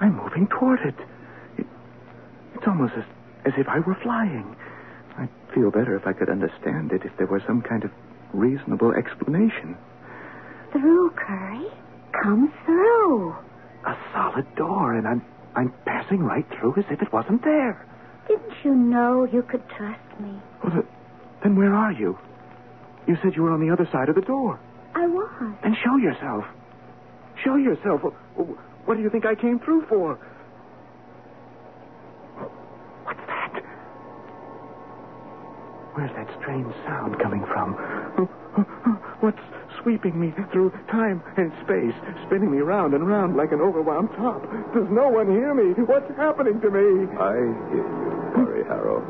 I'm 0.00 0.16
moving 0.16 0.48
toward 0.48 0.80
it. 0.80 0.94
it 1.58 1.66
it's 2.54 2.66
almost 2.66 2.94
as, 2.96 3.04
as 3.46 3.52
if 3.56 3.68
I 3.68 3.78
were 3.80 3.96
flying. 4.02 4.56
I'd 5.18 5.28
feel 5.54 5.70
better 5.70 5.96
if 5.96 6.06
I 6.06 6.12
could 6.12 6.28
understand 6.30 6.92
it, 6.92 7.02
if 7.04 7.16
there 7.18 7.26
were 7.26 7.42
some 7.46 7.62
kind 7.62 7.84
of 7.84 7.90
reasonable 8.32 8.92
explanation. 8.92 9.76
Through, 10.72 11.10
Curry. 11.10 11.66
Come 12.22 12.52
through. 12.64 13.34
A 13.86 13.96
solid 14.12 14.46
door, 14.56 14.94
and 14.94 15.06
I'm 15.06 15.22
I'm 15.56 15.72
passing 15.84 16.20
right 16.20 16.46
through 16.58 16.74
as 16.76 16.84
if 16.90 17.02
it 17.02 17.12
wasn't 17.12 17.42
there. 17.42 17.86
Didn't 18.28 18.52
you 18.62 18.74
know 18.74 19.24
you 19.24 19.42
could 19.42 19.62
trust 19.76 20.20
me? 20.20 20.38
Well, 20.62 20.72
the, 20.76 20.86
then 21.42 21.56
where 21.56 21.74
are 21.74 21.92
you? 21.92 22.16
You 23.08 23.16
said 23.22 23.34
you 23.34 23.42
were 23.42 23.50
on 23.52 23.66
the 23.66 23.72
other 23.72 23.88
side 23.90 24.08
of 24.08 24.14
the 24.14 24.20
door. 24.20 24.60
I 24.94 25.06
was. 25.06 25.54
Then 25.62 25.74
show 25.82 25.96
yourself. 25.96 26.44
Show 27.42 27.56
yourself. 27.56 28.02
What 28.84 28.96
do 28.96 29.02
you 29.02 29.10
think 29.10 29.24
I 29.26 29.34
came 29.34 29.58
through 29.58 29.86
for? 29.88 30.14
What's 33.04 33.20
that? 33.26 33.62
Where's 36.00 36.16
that 36.16 36.32
strange 36.40 36.72
sound 36.88 37.20
coming 37.20 37.44
from? 37.52 37.76
What's 39.20 39.44
sweeping 39.82 40.18
me 40.18 40.32
through 40.50 40.72
time 40.88 41.20
and 41.36 41.52
space, 41.60 41.92
spinning 42.24 42.50
me 42.50 42.64
round 42.64 42.94
and 42.94 43.06
round 43.06 43.36
like 43.36 43.52
an 43.52 43.58
overwound 43.58 44.08
top? 44.16 44.40
Does 44.72 44.88
no 44.88 45.12
one 45.12 45.28
hear 45.28 45.52
me? 45.52 45.76
What's 45.84 46.08
happening 46.16 46.58
to 46.62 46.70
me? 46.70 47.04
I 47.20 47.36
hear 47.68 47.84
you, 47.84 48.32
Curry 48.32 48.64
Harrow. 48.64 49.04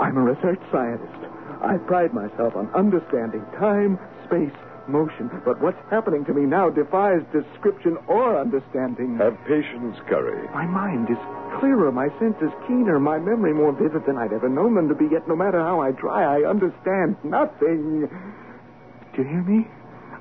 I'm 0.00 0.16
a 0.16 0.22
research 0.22 0.60
scientist. 0.72 1.28
I 1.60 1.76
pride 1.76 2.14
myself 2.14 2.56
on 2.56 2.72
understanding 2.72 3.44
time, 3.60 3.98
space, 4.24 4.56
motion. 4.88 5.30
But 5.44 5.60
what's 5.60 5.80
happening 5.90 6.24
to 6.26 6.34
me 6.34 6.42
now 6.42 6.70
defies 6.70 7.22
description 7.32 7.96
or 8.08 8.38
understanding. 8.38 9.18
Have 9.18 9.38
patience, 9.46 9.96
Curry. 10.08 10.48
My 10.54 10.66
mind 10.66 11.08
is 11.10 11.18
clearer, 11.60 11.92
my 11.92 12.08
senses 12.18 12.50
keener, 12.66 12.98
my 12.98 13.18
memory 13.18 13.52
more 13.52 13.72
vivid 13.72 14.06
than 14.06 14.18
I'd 14.18 14.32
ever 14.32 14.48
known 14.48 14.74
them 14.74 14.88
to 14.88 14.94
be. 14.94 15.06
Yet 15.10 15.28
no 15.28 15.36
matter 15.36 15.60
how 15.60 15.80
I 15.80 15.92
try, 15.92 16.40
I 16.40 16.48
understand 16.48 17.16
nothing. 17.24 18.08
Do 19.14 19.22
you 19.22 19.28
hear 19.28 19.42
me? 19.42 19.66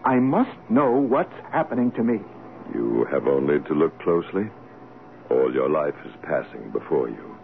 I 0.04 0.16
must 0.16 0.58
know 0.70 0.92
what's 0.92 1.34
happening 1.52 1.92
to 1.94 2.04
me. 2.04 2.20
You 2.74 3.06
have 3.12 3.28
only 3.28 3.60
to 3.60 3.74
look 3.74 3.98
closely. 4.00 4.50
All 5.30 5.54
your 5.54 5.70
life 5.70 5.96
is 6.06 6.14
passing 6.24 6.72
before 6.72 7.10
you. 7.10 7.38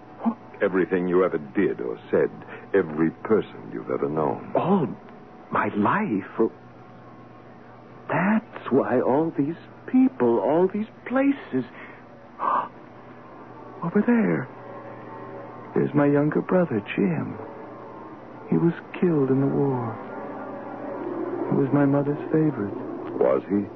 Everything 0.62 1.07
you 1.07 1.24
ever 1.24 1.38
did 1.38 1.79
or 1.81 2.00
said, 2.09 2.31
every 2.74 3.12
person 3.24 3.69
you've 3.71 3.91
ever 3.91 4.09
known. 4.09 4.51
All 4.55 4.88
my 5.51 5.69
life. 5.75 6.51
That's 8.10 8.72
why 8.72 9.02
all 9.02 9.34
these 9.38 9.56
people, 9.88 10.40
all 10.40 10.68
these 10.68 10.88
places. 11.06 11.66
Over 13.84 14.04
there. 14.06 14.48
There's 15.76 15.94
my 15.94 16.08
younger 16.08 16.42
brother, 16.42 16.82
Jim. 16.96 17.38
He 18.50 18.58
was 18.58 18.74
killed 19.00 19.30
in 19.30 19.42
the 19.42 19.48
war. 19.48 19.94
He 21.52 21.56
was 21.56 21.70
my 21.74 21.86
mother's 21.86 22.18
favorite. 22.32 22.74
Was 23.20 23.44
he? 23.50 23.68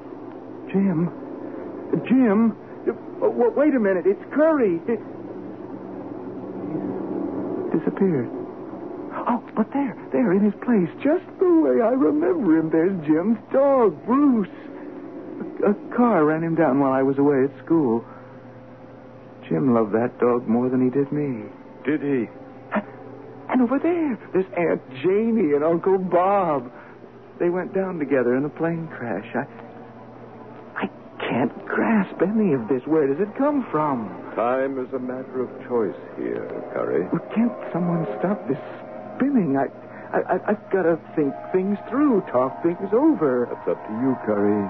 Jim. 0.72 1.10
Jim. 2.08 2.56
Wait 3.20 3.74
a 3.74 3.80
minute. 3.80 4.06
It's 4.06 4.22
Curry. 4.34 4.80
It... 4.88 4.98
He's 7.70 7.80
disappeared. 7.80 8.41
Oh, 9.14 9.42
but 9.54 9.72
there, 9.72 9.96
there 10.12 10.32
in 10.32 10.40
his 10.44 10.54
place, 10.62 10.88
just 11.02 11.24
the 11.38 11.60
way 11.60 11.80
I 11.82 11.92
remember 11.92 12.58
him. 12.58 12.70
There's 12.70 13.06
Jim's 13.06 13.38
dog, 13.52 14.04
Bruce. 14.06 14.48
A, 15.62 15.70
a 15.70 15.96
car 15.96 16.24
ran 16.24 16.42
him 16.42 16.54
down 16.54 16.80
while 16.80 16.92
I 16.92 17.02
was 17.02 17.18
away 17.18 17.44
at 17.44 17.64
school. 17.64 18.04
Jim 19.48 19.74
loved 19.74 19.92
that 19.92 20.18
dog 20.18 20.48
more 20.48 20.68
than 20.68 20.82
he 20.82 20.90
did 20.90 21.12
me. 21.12 21.44
Did 21.84 22.00
he? 22.00 22.28
And 23.52 23.60
over 23.60 23.78
there, 23.78 24.18
there's 24.32 24.46
Aunt 24.56 24.80
Janie 25.02 25.52
and 25.52 25.62
Uncle 25.62 25.98
Bob. 25.98 26.72
They 27.38 27.50
went 27.50 27.74
down 27.74 27.98
together 27.98 28.34
in 28.36 28.46
a 28.46 28.48
plane 28.48 28.88
crash. 28.88 29.28
I, 29.34 29.44
I 30.84 30.88
can't 31.18 31.66
grasp 31.66 32.16
any 32.22 32.54
of 32.54 32.66
this. 32.68 32.80
Where 32.86 33.06
does 33.06 33.20
it 33.20 33.36
come 33.36 33.66
from? 33.70 34.08
Time 34.34 34.78
is 34.78 34.90
a 34.94 34.98
matter 34.98 35.42
of 35.42 35.50
choice 35.68 36.00
here, 36.16 36.48
Curry. 36.72 37.06
Well, 37.12 37.28
can't 37.34 37.52
someone 37.74 38.06
stop 38.18 38.48
this 38.48 38.56
spinning? 39.22 39.56
I, 39.56 39.66
I, 40.16 40.34
I- 40.36 40.50
I've 40.50 40.70
got 40.70 40.82
to 40.82 40.98
think 41.14 41.34
things 41.52 41.78
through, 41.88 42.22
talk 42.32 42.62
things 42.62 42.90
over. 42.92 43.48
That's 43.50 43.68
up 43.68 43.86
to 43.86 43.92
you, 43.92 44.16
Curry. 44.24 44.68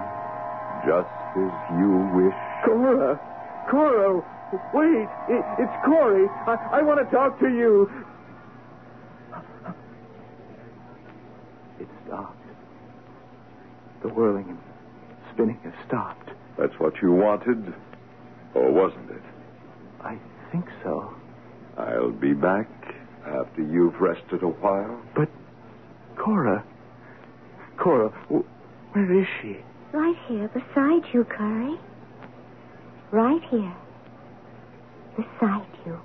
Just 0.84 1.08
as 1.36 1.52
you 1.78 2.10
wish. 2.14 2.34
Cora, 2.64 3.18
Cora, 3.70 4.20
wait! 4.74 5.08
It, 5.28 5.44
it's 5.58 5.72
Curry. 5.84 6.26
I, 6.46 6.80
I 6.80 6.82
want 6.82 6.98
to 7.04 7.14
talk 7.16 7.38
to 7.40 7.46
you. 7.48 7.88
It 11.80 11.88
stopped. 12.06 12.36
The 14.02 14.08
whirling 14.08 14.48
and 14.48 14.58
spinning 15.32 15.60
has 15.64 15.72
stopped. 15.86 16.30
That's 16.58 16.74
what 16.78 16.94
you 17.00 17.12
wanted, 17.12 17.72
or 18.54 18.72
wasn't 18.72 19.10
it? 19.10 19.22
I 20.02 20.18
think 20.50 20.66
so. 20.82 21.14
I'll 21.78 22.10
be 22.10 22.34
back 22.34 22.66
after 23.26 23.62
you've 23.62 24.00
rested 24.00 24.42
a 24.42 24.48
while. 24.48 25.02
But 25.14 25.28
Cora, 26.16 26.64
Cora, 27.78 28.10
wh- 28.30 28.94
where 28.94 29.20
is 29.20 29.26
she? 29.40 29.56
Right 29.92 30.16
here 30.28 30.48
beside 30.48 31.02
you, 31.12 31.24
Curry. 31.24 31.76
Right 33.10 33.42
here. 33.50 33.76
Beside 35.16 35.66
you. 35.84 36.00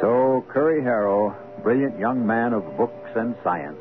So, 0.00 0.44
Curry 0.50 0.82
Harrow, 0.82 1.36
brilliant 1.62 1.96
young 1.98 2.26
man 2.26 2.52
of 2.52 2.64
books 2.76 3.10
and 3.14 3.36
science, 3.44 3.78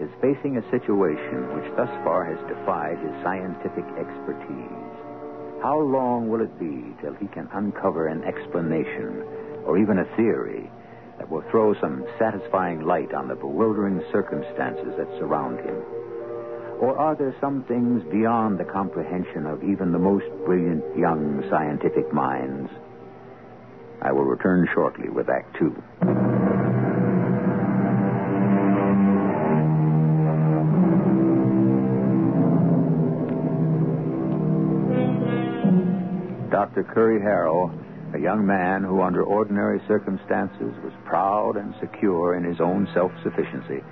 is 0.00 0.08
facing 0.22 0.56
a 0.56 0.70
situation 0.70 1.52
which 1.54 1.68
thus 1.76 1.90
far 2.04 2.24
has 2.24 2.38
defied 2.48 2.96
his 3.04 3.12
scientific 3.22 3.84
expertise. 4.00 4.97
How 5.62 5.80
long 5.80 6.28
will 6.28 6.40
it 6.40 6.58
be 6.58 6.94
till 7.02 7.14
he 7.14 7.26
can 7.26 7.48
uncover 7.52 8.06
an 8.06 8.22
explanation 8.22 9.24
or 9.64 9.76
even 9.76 9.98
a 9.98 10.16
theory 10.16 10.70
that 11.18 11.28
will 11.28 11.42
throw 11.50 11.74
some 11.80 12.06
satisfying 12.16 12.82
light 12.82 13.12
on 13.12 13.26
the 13.26 13.34
bewildering 13.34 14.00
circumstances 14.12 14.94
that 14.96 15.08
surround 15.18 15.58
him? 15.58 15.82
Or 16.80 16.96
are 16.96 17.16
there 17.16 17.34
some 17.40 17.64
things 17.64 18.04
beyond 18.04 18.58
the 18.58 18.64
comprehension 18.64 19.46
of 19.46 19.64
even 19.64 19.90
the 19.90 19.98
most 19.98 20.26
brilliant 20.44 20.84
young 20.96 21.42
scientific 21.50 22.12
minds? 22.12 22.70
I 24.00 24.12
will 24.12 24.24
return 24.24 24.68
shortly 24.72 25.08
with 25.08 25.28
Act 25.28 25.56
Two. 25.58 25.74
Dr. 36.78 36.94
Curry 36.94 37.20
Harrow, 37.20 37.72
a 38.14 38.20
young 38.20 38.46
man 38.46 38.84
who, 38.84 39.02
under 39.02 39.24
ordinary 39.24 39.80
circumstances, 39.88 40.72
was 40.84 40.92
proud 41.04 41.56
and 41.56 41.74
secure 41.80 42.36
in 42.36 42.44
his 42.44 42.60
own 42.60 42.86
self 42.94 43.10
sufficiency, 43.24 43.82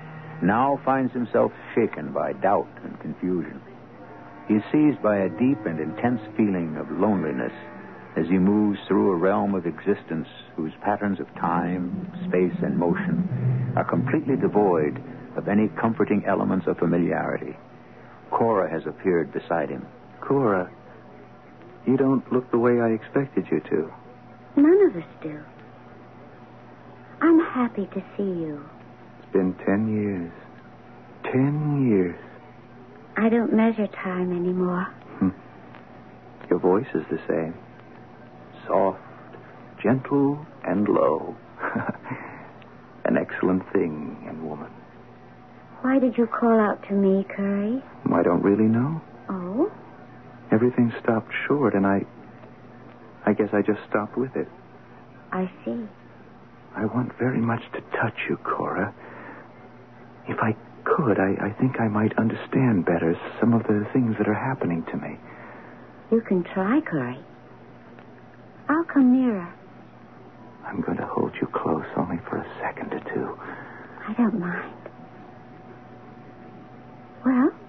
now 0.41 0.81
finds 0.85 1.13
himself 1.13 1.51
shaken 1.75 2.13
by 2.13 2.33
doubt 2.35 2.69
and 2.85 3.01
confusion. 3.01 3.61
He 4.47 4.55
is 4.55 4.63
seized 4.71 5.03
by 5.03 5.17
a 5.17 5.29
deep 5.29 5.67
and 5.67 5.81
intense 5.81 6.21
feeling 6.37 6.77
of 6.77 6.89
loneliness 6.93 7.51
as 8.17 8.29
he 8.29 8.39
moves 8.39 8.79
through 8.87 9.11
a 9.11 9.17
realm 9.17 9.57
of 9.57 9.67
existence 9.67 10.29
whose 10.55 10.73
patterns 10.81 11.19
of 11.19 11.27
time, 11.35 11.91
space, 12.29 12.57
and 12.63 12.79
motion 12.79 13.73
are 13.75 13.83
completely 13.83 14.37
devoid 14.37 15.03
of 15.37 15.49
any 15.49 15.67
comforting 15.75 16.23
elements 16.25 16.69
of 16.69 16.79
familiarity. 16.79 17.57
Cora 18.31 18.71
has 18.71 18.87
appeared 18.87 19.33
beside 19.33 19.71
him. 19.71 19.85
Cora, 20.21 20.71
you 21.87 21.97
don't 21.97 22.31
look 22.33 22.51
the 22.51 22.59
way 22.59 22.81
I 22.81 22.89
expected 22.91 23.47
you 23.51 23.61
to. 23.61 23.93
None 24.57 24.87
of 24.87 24.97
us 24.97 25.09
do. 25.23 25.41
I'm 27.21 27.41
happy 27.41 27.87
to 27.87 28.01
see 28.17 28.23
you. 28.23 28.65
It's 29.21 29.33
been 29.33 29.55
ten 29.65 29.89
years. 29.93 30.33
Ten 31.25 31.89
years. 31.89 32.19
I 33.17 33.29
don't 33.29 33.53
measure 33.53 33.87
time 33.87 34.33
anymore. 34.33 34.85
Hmm. 35.19 35.31
Your 36.51 36.59
voice 36.59 36.87
is 36.95 37.03
the 37.11 37.19
same. 37.29 37.55
Soft, 38.67 39.01
gentle, 39.83 40.45
and 40.65 40.89
low. 40.89 41.35
An 43.05 43.17
excellent 43.17 43.63
thing 43.73 44.27
in 44.29 44.45
woman. 44.47 44.71
Why 45.83 45.99
did 45.99 46.19
you 46.19 46.27
call 46.27 46.59
out 46.59 46.83
to 46.89 46.95
me, 46.95 47.25
Curry? 47.35 47.83
I 48.13 48.23
don't 48.23 48.43
really 48.43 48.65
know. 48.69 49.01
Oh? 49.29 49.71
Everything 50.57 50.91
stopped 51.03 51.31
short, 51.47 51.75
and 51.75 51.87
I. 51.87 52.01
I 53.27 53.35
guess 53.35 53.49
I 53.53 53.61
just 53.61 53.81
stopped 53.91 54.17
with 54.17 54.35
it. 54.37 54.49
I 55.33 55.51
see. 55.65 55.85
I 56.75 56.87
want 56.87 57.13
very 57.19 57.43
much 57.43 57.61
to 57.75 57.81
touch 58.01 58.17
you, 58.27 58.39
Cora. 58.39 58.95
If 60.29 60.39
I 60.41 60.57
could, 60.85 61.19
I, 61.21 61.49
I 61.49 61.51
think 61.61 61.79
I 61.79 61.89
might 61.89 62.17
understand 62.17 62.87
better 62.87 63.13
some 63.39 63.53
of 63.53 63.65
the 63.65 63.85
things 63.93 64.17
that 64.17 64.29
are 64.29 64.35
happening 64.49 64.83
to 64.93 64.97
me. 64.97 65.19
You 66.11 66.23
can 66.23 66.43
try, 66.55 66.81
Curry. 66.81 67.21
I'll 68.71 68.85
come 68.85 69.13
nearer. 69.13 69.53
I'm 70.65 70.81
going 70.81 70.97
to 70.97 71.07
hold 71.07 71.33
you 71.41 71.49
close 71.53 71.85
only 71.99 72.17
for 72.31 72.39
a 72.39 72.49
second 72.63 72.95
or 72.95 73.01
two. 73.13 73.39
I 74.09 74.15
don't 74.15 74.41
mind. 74.41 74.73
Well, 77.27 77.35
I 77.35 77.45
can't 77.45 77.53
make 77.53 77.66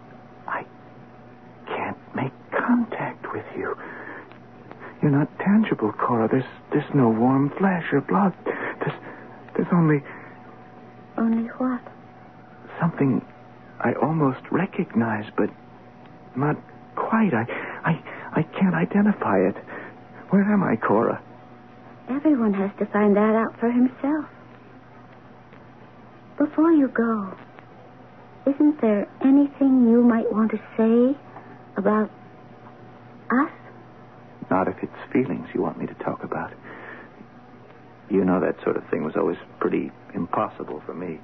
contact 2.68 3.32
with 3.34 3.46
you. 3.56 3.76
You're 5.02 5.12
not 5.12 5.30
tangible, 5.40 5.92
Cora. 5.94 6.28
There's 6.30 6.44
there's 6.72 6.94
no 6.94 7.10
warm 7.10 7.50
flesh 7.58 7.86
or 7.94 8.02
blood. 8.02 8.34
There's 8.46 8.98
there's 9.56 9.72
only 9.72 10.04
only 11.18 11.48
what? 11.58 11.82
something 12.80 13.26
I 13.80 13.94
almost 13.94 14.42
recognize, 14.52 15.26
but 15.36 15.50
not 16.36 16.58
quite. 16.96 17.34
I 17.34 17.46
I 17.84 18.40
I 18.40 18.44
can't 18.44 18.76
identify 18.76 19.38
it. 19.40 19.56
Where 20.30 20.44
am 20.44 20.64
I, 20.64 20.76
Cora? 20.76 21.22
Everyone 22.10 22.54
has 22.54 22.72
to 22.80 22.86
find 22.88 23.16
that 23.16 23.36
out 23.36 23.60
for 23.60 23.72
himself. 23.72 24.26
Before 26.38 26.72
you 26.72 26.88
go, 26.90 27.34
isn't 28.46 28.82
there 28.82 29.08
anything 29.22 29.88
you 29.90 30.04
might 30.04 30.32
want 30.32 30.52
to 30.52 30.60
say 30.78 31.18
about 31.78 32.10
us? 33.32 33.52
Not 34.50 34.68
if 34.68 34.76
it's 34.82 35.12
feelings 35.12 35.48
you 35.54 35.62
want 35.62 35.78
me 35.78 35.86
to 35.88 35.94
talk 35.96 36.24
about. 36.24 36.54
You 38.10 38.24
know 38.24 38.40
that 38.40 38.56
sort 38.64 38.78
of 38.78 38.84
thing 38.90 39.04
was 39.04 39.16
always 39.18 39.38
pretty 39.60 39.92
impossible 40.14 40.82
for 40.86 40.94
me. 40.94 41.20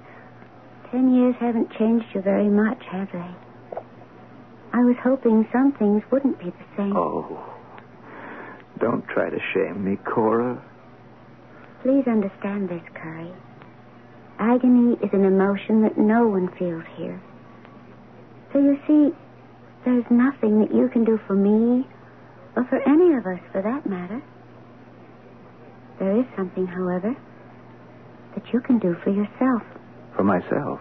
Ten 0.92 1.14
years 1.16 1.36
haven't 1.40 1.72
changed 1.80 2.06
you 2.14 2.22
very 2.22 2.50
much, 2.50 2.84
have 2.92 3.10
they? 3.12 3.32
I 4.74 4.84
was 4.84 4.96
hoping 5.04 5.48
some 5.52 5.72
things 5.74 6.04
wouldn't 6.12 6.40
be 6.40 6.50
the 6.50 6.66
same. 6.76 6.96
Oh. 6.96 7.40
Don't 8.80 9.08
try 9.08 9.30
to 9.30 9.40
shame 9.54 9.86
me, 9.86 9.98
Cora. 9.98 10.62
Please 11.84 12.04
understand 12.08 12.70
this, 12.70 12.82
Curry. 12.96 13.32
Agony 14.40 14.98
is 15.04 15.10
an 15.14 15.26
emotion 15.26 15.84
that 15.84 15.98
no 15.98 16.28
one 16.28 16.50
feels 16.58 16.84
here. 16.98 17.22
So 18.52 18.60
you 18.60 18.78
see, 18.88 19.16
there's 19.86 20.06
nothing 20.10 20.60
that 20.60 20.74
you 20.74 20.90
can 20.90 21.04
do 21.04 21.20
for 21.28 21.36
me, 21.36 21.88
or 22.56 22.66
for 22.66 22.80
any 22.88 23.14
of 23.18 23.26
us 23.26 23.40
for 23.52 23.62
that 23.62 23.86
matter. 23.90 24.22
There 26.00 26.20
is 26.20 26.26
something, 26.36 26.68
however, 26.68 27.16
that 28.36 28.54
you 28.54 28.60
can 28.62 28.80
do 28.80 28.96
for 29.04 29.10
yourself. 29.12 29.62
For 30.16 30.24
myself. 30.24 30.80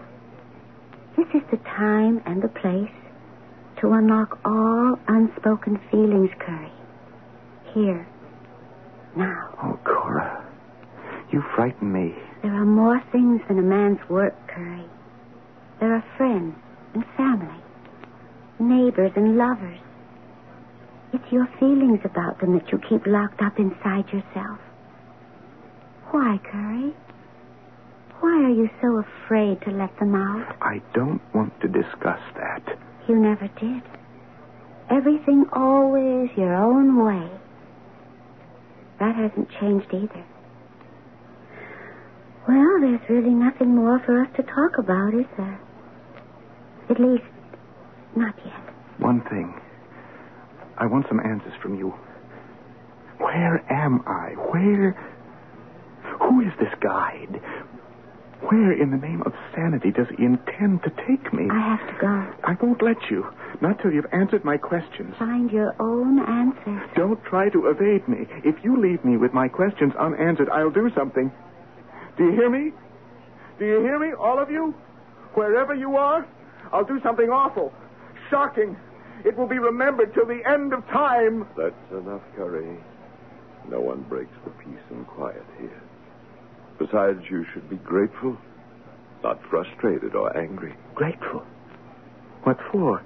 This 1.15 1.27
is 1.33 1.41
the 1.51 1.57
time 1.57 2.21
and 2.25 2.41
the 2.41 2.47
place 2.47 2.91
to 3.81 3.91
unlock 3.93 4.39
all 4.45 4.97
unspoken 5.07 5.79
feelings, 5.91 6.29
Curry. 6.39 6.71
Here. 7.73 8.07
Now. 9.15 9.49
Oh, 9.61 9.79
Cora. 9.83 10.45
You 11.31 11.43
frighten 11.55 11.91
me. 11.91 12.13
There 12.41 12.53
are 12.53 12.65
more 12.65 13.01
things 13.11 13.41
than 13.47 13.59
a 13.59 13.63
man's 13.63 13.99
work, 14.09 14.35
Curry. 14.47 14.85
There 15.79 15.93
are 15.93 16.03
friends 16.17 16.55
and 16.93 17.03
family, 17.17 17.61
neighbors 18.69 19.11
and 19.15 19.37
lovers. 19.37 19.79
It's 21.13 21.31
your 21.31 21.47
feelings 21.59 21.99
about 22.03 22.39
them 22.39 22.53
that 22.57 22.71
you 22.71 22.79
keep 22.89 23.05
locked 23.05 23.41
up 23.41 23.59
inside 23.59 24.05
yourself. 24.11 24.59
Why, 26.11 26.39
Curry? 26.51 26.93
Why 28.19 28.43
are 28.45 28.49
you 28.49 28.69
so 28.81 29.03
afraid 29.03 29.61
to 29.61 29.71
let 29.71 29.97
them 29.99 30.15
out? 30.15 30.55
I 30.61 30.81
don't 30.93 31.21
want 31.35 31.59
to 31.61 31.67
discuss 31.67 32.21
that. 32.35 32.63
You 33.07 33.15
never 33.17 33.47
did. 33.59 33.83
Everything 34.89 35.45
always 35.53 36.29
your 36.37 36.55
own 36.55 37.03
way. 37.03 37.29
That 38.99 39.15
hasn't 39.15 39.49
changed 39.59 39.87
either. 39.93 40.23
Well, 42.47 42.79
there's 42.81 43.09
really 43.09 43.33
nothing 43.33 43.75
more 43.75 43.99
for 44.05 44.21
us 44.21 44.29
to 44.35 44.43
talk 44.43 44.77
about, 44.77 45.13
is 45.13 45.25
there? 45.37 45.59
At 46.89 46.99
least, 46.99 47.23
not 48.15 48.35
yet. 48.45 48.53
One 48.99 49.21
thing. 49.29 49.59
I 50.77 50.85
want 50.85 51.07
some 51.07 51.19
answers 51.19 51.53
from 51.61 51.75
you. 51.77 51.93
Where 53.17 53.63
am 53.71 54.01
I? 54.07 54.33
Where. 54.51 54.91
Who 56.19 56.41
is 56.41 56.51
this 56.59 56.73
guide? 56.81 57.41
Where 58.41 58.73
in 58.73 58.91
the 58.91 58.97
name 58.97 59.23
of 59.25 59.33
sanity 59.55 59.91
does 59.91 60.07
he 60.17 60.25
intend 60.25 60.83
to 60.83 60.89
take 61.07 61.31
me? 61.33 61.47
I 61.49 61.75
have 61.77 61.87
to 61.87 61.93
go. 62.01 62.33
I 62.43 62.57
won't 62.61 62.81
let 62.81 62.97
you. 63.09 63.25
Not 63.61 63.79
till 63.81 63.91
you've 63.93 64.11
answered 64.11 64.43
my 64.43 64.57
questions. 64.57 65.15
Find 65.17 65.49
your 65.49 65.73
own 65.79 66.19
answers. 66.19 66.89
Don't 66.95 67.23
try 67.23 67.49
to 67.49 67.67
evade 67.67 68.05
me. 68.07 68.27
If 68.43 68.55
you 68.63 68.79
leave 68.79 69.03
me 69.05 69.15
with 69.15 69.33
my 69.33 69.47
questions 69.47 69.93
unanswered, 69.97 70.49
I'll 70.49 70.69
do 70.71 70.91
something. 70.95 71.31
Do 72.17 72.25
you 72.25 72.31
hear 72.31 72.49
me? 72.49 72.71
Do 73.59 73.65
you 73.65 73.79
hear 73.79 73.97
me, 73.97 74.13
all 74.13 74.39
of 74.39 74.51
you? 74.51 74.73
Wherever 75.35 75.73
you 75.73 75.95
are, 75.95 76.27
I'll 76.73 76.83
do 76.85 76.99
something 77.01 77.29
awful, 77.29 77.71
shocking. 78.33 78.75
It 79.23 79.37
will 79.37 79.47
be 79.47 79.59
remembered 79.59 80.13
till 80.15 80.25
the 80.25 80.41
end 80.49 80.73
of 80.73 80.85
time. 80.87 81.47
That's 81.55 81.91
enough, 81.91 82.23
Curry. 82.35 82.77
No 83.69 83.79
one 83.79 84.01
breaks 84.09 84.35
the 84.43 84.49
peace 84.49 84.85
and 84.89 85.05
quiet 85.05 85.45
here. 85.59 85.81
Besides, 86.79 87.19
you 87.29 87.45
should 87.53 87.69
be 87.69 87.75
grateful, 87.77 88.35
not 89.23 89.39
frustrated 89.49 90.15
or 90.15 90.35
angry. 90.35 90.75
Grateful. 90.95 91.45
What 92.43 92.57
for? 92.71 93.03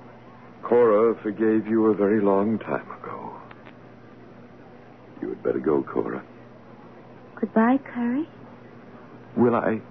Cora 0.63 1.13
forgave 1.21 1.67
you 1.67 1.87
a 1.87 1.93
very 1.93 2.21
long 2.21 2.57
time 2.59 2.89
ago. 3.01 3.35
You 5.21 5.29
had 5.29 5.43
better 5.43 5.59
go, 5.59 5.83
Cora. 5.83 6.23
Goodbye, 7.35 7.79
Curry. 7.93 8.27
Will 9.35 9.55
I. 9.55 9.81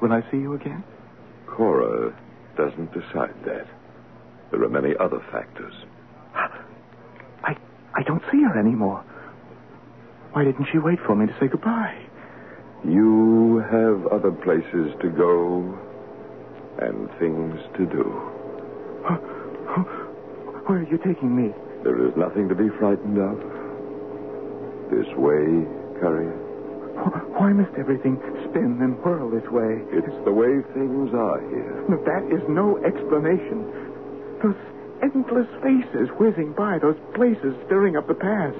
Will 0.00 0.12
I 0.12 0.22
see 0.30 0.38
you 0.38 0.54
again? 0.54 0.84
Cora 1.46 2.16
doesn't 2.56 2.92
decide 2.92 3.34
that. 3.44 3.66
There 4.56 4.64
are 4.64 4.70
many 4.70 4.96
other 4.98 5.20
factors. 5.30 5.74
I. 7.44 7.54
I 7.94 8.02
don't 8.04 8.22
see 8.32 8.40
her 8.40 8.58
anymore. 8.58 9.04
Why 10.32 10.44
didn't 10.44 10.68
she 10.72 10.78
wait 10.78 10.98
for 11.04 11.14
me 11.14 11.26
to 11.26 11.32
say 11.38 11.48
goodbye? 11.48 12.06
You 12.82 13.62
have 13.70 14.06
other 14.06 14.32
places 14.32 14.96
to 15.02 15.10
go 15.10 15.60
and 16.80 17.10
things 17.20 17.60
to 17.76 17.84
do. 17.84 18.04
Where 20.64 20.78
are 20.78 20.88
you 20.90 20.96
taking 21.04 21.36
me? 21.36 21.52
There 21.84 22.08
is 22.08 22.16
nothing 22.16 22.48
to 22.48 22.54
be 22.54 22.70
frightened 22.80 23.18
of. 23.18 23.36
This 24.88 25.06
way, 25.20 25.68
Curry. 26.00 26.32
Why 27.36 27.52
must 27.52 27.76
everything 27.76 28.16
spin 28.48 28.80
and 28.80 28.96
whirl 29.04 29.28
this 29.28 29.44
way? 29.52 29.84
It's 29.92 30.24
the 30.24 30.32
way 30.32 30.64
things 30.72 31.12
are 31.12 31.40
here. 31.52 31.84
No, 31.92 32.00
that 32.08 32.24
is 32.32 32.40
no 32.48 32.80
explanation. 32.80 33.85
Those 34.42 34.56
endless 35.02 35.48
faces 35.62 36.08
whizzing 36.18 36.52
by, 36.52 36.78
those 36.78 36.96
places 37.14 37.54
stirring 37.66 37.96
up 37.96 38.08
the 38.08 38.14
past. 38.14 38.56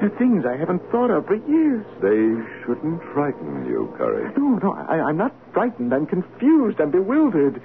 They're 0.00 0.12
things 0.18 0.44
I 0.44 0.56
haven't 0.56 0.82
thought 0.90 1.10
of 1.10 1.26
for 1.26 1.36
years. 1.36 1.84
They 2.02 2.28
shouldn't 2.64 3.02
frighten 3.14 3.64
you, 3.66 3.94
Curry. 3.96 4.30
No, 4.36 4.58
no, 4.62 4.72
I, 4.72 5.00
I'm 5.08 5.16
not 5.16 5.34
frightened. 5.54 5.94
I'm 5.94 6.06
confused. 6.06 6.80
I'm 6.80 6.90
bewildered. 6.90 7.62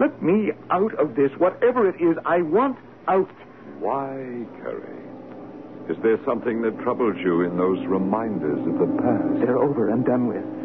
Let 0.00 0.22
me 0.22 0.52
out 0.70 0.94
of 0.98 1.14
this, 1.14 1.30
whatever 1.36 1.88
it 1.88 2.00
is. 2.00 2.16
I 2.24 2.40
want 2.40 2.78
out. 3.08 3.30
Why, 3.78 4.46
Curry? 4.62 4.98
Is 5.90 5.96
there 6.02 6.18
something 6.24 6.62
that 6.62 6.78
troubles 6.80 7.16
you 7.18 7.42
in 7.42 7.58
those 7.58 7.84
reminders 7.86 8.60
of 8.66 8.78
the 8.78 9.02
past? 9.02 9.40
They're 9.44 9.58
over 9.58 9.90
and 9.90 10.06
done 10.06 10.28
with. 10.28 10.61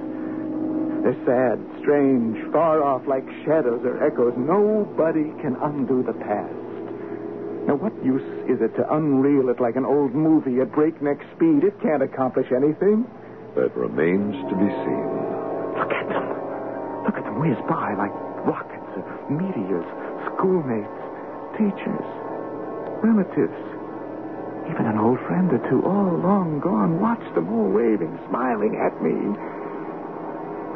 They're 1.08 1.24
sad, 1.24 1.56
strange, 1.80 2.36
far 2.52 2.84
off, 2.84 3.08
like 3.08 3.24
shadows 3.48 3.80
or 3.88 3.96
echoes. 4.04 4.36
Nobody 4.36 5.32
can 5.39 5.56
undo 5.63 6.04
the 6.04 6.12
past. 6.12 6.52
Now, 7.63 7.80
what 7.80 7.96
use 8.04 8.28
is 8.52 8.60
it 8.60 8.76
to 8.76 8.84
unreel 8.91 9.48
it 9.48 9.63
like 9.63 9.80
an 9.80 9.88
old 9.88 10.12
movie 10.12 10.60
at 10.60 10.67
breakneck 10.76 11.24
speed? 11.32 11.63
It 11.63 11.80
can't 11.80 12.04
accomplish 12.04 12.52
anything. 12.52 13.08
That 13.56 13.72
remains 13.72 14.36
to 14.52 14.54
be 14.60 14.67
seen. 14.84 15.08
Look 15.80 15.96
at 15.96 16.12
them. 16.12 16.28
Look 17.08 17.15
at 17.15 17.24
them 17.24 17.39
whiz 17.39 17.56
by 17.72 17.96
like 17.96 18.12
rockets 18.43 18.91
or 19.00 19.08
meteors, 19.32 19.88
schoolmates, 20.36 21.00
teachers, 21.56 22.08
relatives, 23.00 23.56
even 24.67 24.84
an 24.91 25.00
old 25.00 25.24
friend 25.24 25.56
or 25.56 25.63
two, 25.72 25.80
all 25.88 26.20
long 26.20 26.60
gone. 26.60 27.00
Watch 27.00 27.24
them 27.32 27.48
all 27.48 27.72
waving, 27.72 28.12
smiling 28.28 28.76
at 28.76 28.91
me. 29.00 29.15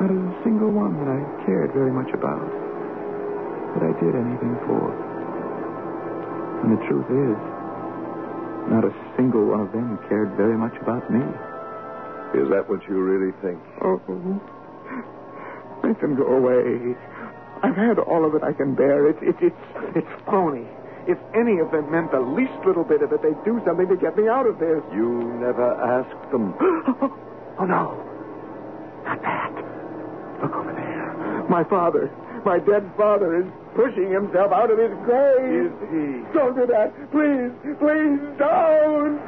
Not 0.02 0.10
a 0.10 0.42
single 0.42 0.74
one 0.74 0.98
that 0.98 1.14
I 1.14 1.22
cared 1.46 1.78
very 1.78 1.94
much 1.94 2.10
about, 2.10 2.42
that 3.78 3.86
I 3.86 3.94
did 4.02 4.18
anything 4.18 4.58
for. 4.66 4.90
And 6.66 6.74
the 6.74 6.82
truth 6.90 7.06
is, 7.06 7.38
not 8.66 8.82
a 8.82 8.90
single 9.14 9.46
one 9.46 9.62
of 9.62 9.72
them 9.72 10.02
cared 10.10 10.34
very 10.34 10.58
much 10.58 10.74
about 10.82 11.06
me. 11.14 11.22
Is 12.34 12.50
that 12.50 12.66
what 12.66 12.82
you 12.90 12.98
really 12.98 13.30
think? 13.46 13.62
Oh, 13.86 14.02
make 15.84 16.02
them 16.02 16.16
go 16.16 16.34
away. 16.34 16.98
I've 17.62 17.76
had 17.76 18.00
all 18.00 18.26
of 18.26 18.34
it 18.34 18.42
I 18.42 18.54
can 18.54 18.74
bear. 18.74 19.06
It's 19.06 19.20
it's 19.22 19.38
it's 19.54 19.64
it's 20.02 20.14
phony. 20.26 20.66
If 21.06 21.20
any 21.38 21.60
of 21.60 21.70
them 21.70 21.92
meant 21.92 22.10
the 22.10 22.22
least 22.22 22.58
little 22.66 22.84
bit 22.84 23.04
of 23.04 23.14
it, 23.14 23.22
they'd 23.22 23.44
do 23.46 23.62
something 23.66 23.88
to 23.88 23.98
get 23.98 24.18
me 24.18 24.28
out 24.28 24.48
of 24.48 24.58
this. 24.58 24.82
You 24.94 25.38
never 25.38 25.78
asked 25.78 26.32
them. 26.32 26.56
oh 27.60 27.66
no, 27.66 28.02
not 29.06 29.22
that. 29.22 29.52
Look 30.42 30.56
over 30.56 30.74
there. 30.74 31.41
My 31.52 31.66
father, 31.66 32.10
my 32.46 32.60
dead 32.60 32.90
father, 32.96 33.42
is 33.42 33.46
pushing 33.76 34.10
himself 34.10 34.54
out 34.54 34.72
of 34.72 34.80
his 34.80 34.92
grave. 35.04 35.66
Is 35.66 35.74
he? 35.92 36.24
Don't 36.34 36.56
do 36.56 36.66
that, 36.66 36.96
please, 37.12 37.52
please 37.78 38.24
don't. 38.40 39.20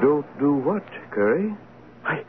Don't 0.00 0.38
do 0.40 0.54
what, 0.64 0.82
Curry? 1.10 1.54
I. 2.06 2.24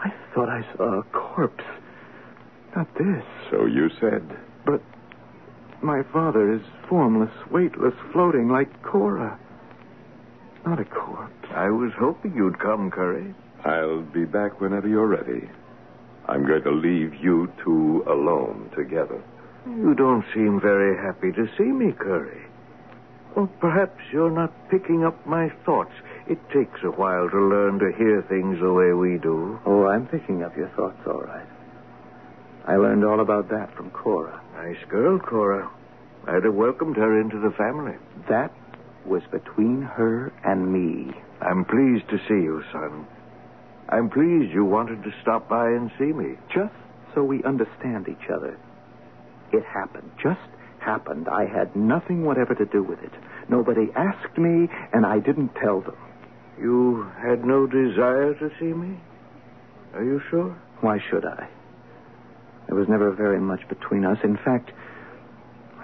I 0.00 0.12
thought 0.34 0.48
I 0.48 0.66
saw 0.76 0.98
a 0.98 1.02
corpse. 1.04 1.64
Not 2.74 2.92
this. 2.98 3.22
So 3.52 3.66
you 3.66 3.88
said. 4.00 4.36
But 4.64 4.82
my 5.80 6.02
father 6.12 6.52
is 6.52 6.62
formless, 6.88 7.32
weightless, 7.52 7.94
floating 8.12 8.48
like 8.48 8.82
Cora. 8.82 9.38
Not 10.66 10.80
a 10.80 10.84
corpse. 10.84 11.48
I 11.54 11.70
was 11.70 11.92
hoping 11.96 12.34
you'd 12.34 12.58
come, 12.58 12.90
Curry. 12.90 13.32
I'll 13.66 14.02
be 14.02 14.24
back 14.24 14.60
whenever 14.60 14.86
you're 14.86 15.08
ready. 15.08 15.48
I'm 16.28 16.46
going 16.46 16.62
to 16.62 16.70
leave 16.70 17.16
you 17.16 17.52
two 17.64 18.04
alone 18.06 18.70
together. 18.76 19.20
You 19.66 19.92
don't 19.94 20.24
seem 20.32 20.60
very 20.60 20.96
happy 20.96 21.32
to 21.32 21.48
see 21.58 21.64
me, 21.64 21.90
Curry. 21.90 22.46
Well, 23.34 23.50
perhaps 23.60 24.00
you're 24.12 24.30
not 24.30 24.52
picking 24.70 25.04
up 25.04 25.26
my 25.26 25.50
thoughts. 25.64 25.90
It 26.28 26.38
takes 26.50 26.78
a 26.84 26.92
while 26.92 27.28
to 27.28 27.40
learn 27.40 27.80
to 27.80 27.90
hear 27.98 28.22
things 28.28 28.60
the 28.60 28.72
way 28.72 28.92
we 28.92 29.18
do. 29.18 29.58
Oh, 29.66 29.86
I'm 29.86 30.06
picking 30.06 30.44
up 30.44 30.56
your 30.56 30.68
thoughts, 30.68 31.00
all 31.04 31.22
right. 31.22 31.46
I 32.66 32.76
learned 32.76 33.04
all 33.04 33.20
about 33.20 33.48
that 33.48 33.74
from 33.76 33.90
Cora. 33.90 34.40
Nice 34.54 34.82
girl, 34.88 35.18
Cora. 35.18 35.68
I'd 36.28 36.44
have 36.44 36.54
welcomed 36.54 36.96
her 36.96 37.20
into 37.20 37.40
the 37.40 37.54
family. 37.56 37.96
That 38.28 38.52
was 39.04 39.22
between 39.32 39.82
her 39.82 40.32
and 40.44 40.72
me. 40.72 41.12
I'm 41.40 41.64
pleased 41.64 42.08
to 42.10 42.18
see 42.28 42.42
you, 42.42 42.62
son. 42.72 43.06
I'm 43.88 44.10
pleased 44.10 44.52
you 44.52 44.64
wanted 44.64 45.02
to 45.04 45.12
stop 45.22 45.48
by 45.48 45.68
and 45.68 45.90
see 45.98 46.12
me. 46.12 46.36
Just 46.52 46.74
so 47.14 47.22
we 47.22 47.42
understand 47.44 48.08
each 48.08 48.28
other. 48.30 48.58
It 49.52 49.64
happened. 49.64 50.10
Just 50.22 50.40
happened. 50.80 51.28
I 51.28 51.46
had 51.46 51.74
nothing 51.76 52.24
whatever 52.24 52.54
to 52.54 52.64
do 52.64 52.82
with 52.82 53.02
it. 53.02 53.12
Nobody 53.48 53.88
asked 53.94 54.36
me, 54.36 54.68
and 54.92 55.06
I 55.06 55.20
didn't 55.20 55.54
tell 55.54 55.80
them. 55.80 55.96
You 56.60 57.06
had 57.20 57.44
no 57.44 57.66
desire 57.66 58.34
to 58.34 58.50
see 58.58 58.72
me? 58.72 58.98
Are 59.94 60.02
you 60.04 60.20
sure? 60.30 60.56
Why 60.80 60.98
should 61.10 61.24
I? 61.24 61.48
There 62.66 62.76
was 62.76 62.88
never 62.88 63.12
very 63.12 63.40
much 63.40 63.66
between 63.68 64.04
us. 64.04 64.18
In 64.24 64.36
fact, 64.36 64.72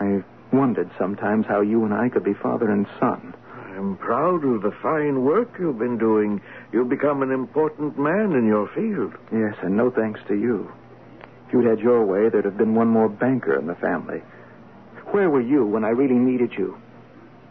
I 0.01 0.23
wondered 0.53 0.91
sometimes 0.99 1.47
how 1.47 1.61
you 1.61 1.85
and 1.85 1.95
I 1.95 2.09
could 2.09 2.25
be 2.25 2.35
father 2.35 2.71
and 2.71 2.87
son. 2.99 3.35
I'm 3.77 3.97
proud 3.97 4.45
of 4.45 4.63
the 4.63 4.73
fine 4.83 5.25
work 5.25 5.49
you've 5.59 5.79
been 5.79 5.99
doing. 5.99 6.41
You've 6.73 6.89
become 6.89 7.23
an 7.23 7.31
important 7.31 7.99
man 7.99 8.33
in 8.33 8.47
your 8.47 8.69
field. 8.75 9.15
Yes, 9.33 9.57
and 9.63 9.77
no 9.77 9.91
thanks 9.91 10.21
to 10.29 10.35
you. 10.35 10.71
If 11.47 11.53
you'd 11.53 11.65
had 11.65 11.81
your 11.81 12.05
way, 12.05 12.29
there'd 12.29 12.45
have 12.45 12.59
been 12.59 12.75
one 12.75 12.89
more 12.89 13.09
banker 13.09 13.59
in 13.59 13.67
the 13.67 13.75
family. 13.77 14.23
Where 15.13 15.31
were 15.31 15.41
you 15.41 15.65
when 15.65 15.85
I 15.85 15.91
really 15.91 16.15
needed 16.15 16.53
you? 16.57 16.79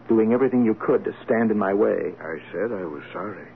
Doing 0.07 0.33
everything 0.33 0.63
you 0.65 0.75
could 0.75 1.03
to 1.05 1.15
stand 1.25 1.51
in 1.51 1.57
my 1.57 1.73
way. 1.73 2.13
I 2.19 2.37
said 2.51 2.71
I 2.71 2.85
was 2.85 3.03
sorry. 3.11 3.47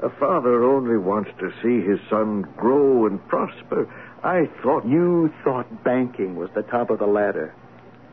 A 0.00 0.10
father 0.10 0.64
only 0.64 0.96
wants 0.96 1.30
to 1.38 1.52
see 1.62 1.86
his 1.86 2.00
son 2.10 2.42
grow 2.56 3.06
and 3.06 3.26
prosper. 3.28 3.88
I 4.22 4.46
thought. 4.62 4.84
You 4.86 5.32
thought 5.44 5.84
banking 5.84 6.36
was 6.36 6.50
the 6.54 6.62
top 6.62 6.90
of 6.90 6.98
the 6.98 7.06
ladder. 7.06 7.54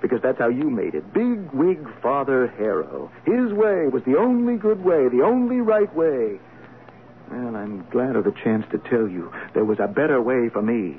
Because 0.01 0.21
that's 0.21 0.39
how 0.39 0.49
you 0.49 0.69
made 0.69 0.95
it. 0.95 1.13
Big 1.13 1.51
wig 1.51 1.87
Father 2.01 2.47
Harrow. 2.57 3.11
His 3.25 3.53
way 3.53 3.87
was 3.87 4.03
the 4.05 4.17
only 4.17 4.55
good 4.55 4.83
way, 4.83 5.07
the 5.09 5.23
only 5.23 5.57
right 5.57 5.93
way. 5.95 6.39
Well, 7.29 7.55
I'm 7.55 7.85
glad 7.91 8.15
of 8.15 8.25
the 8.25 8.33
chance 8.43 8.65
to 8.71 8.77
tell 8.77 9.07
you 9.07 9.31
there 9.53 9.63
was 9.63 9.79
a 9.79 9.87
better 9.87 10.21
way 10.21 10.49
for 10.49 10.61
me. 10.61 10.97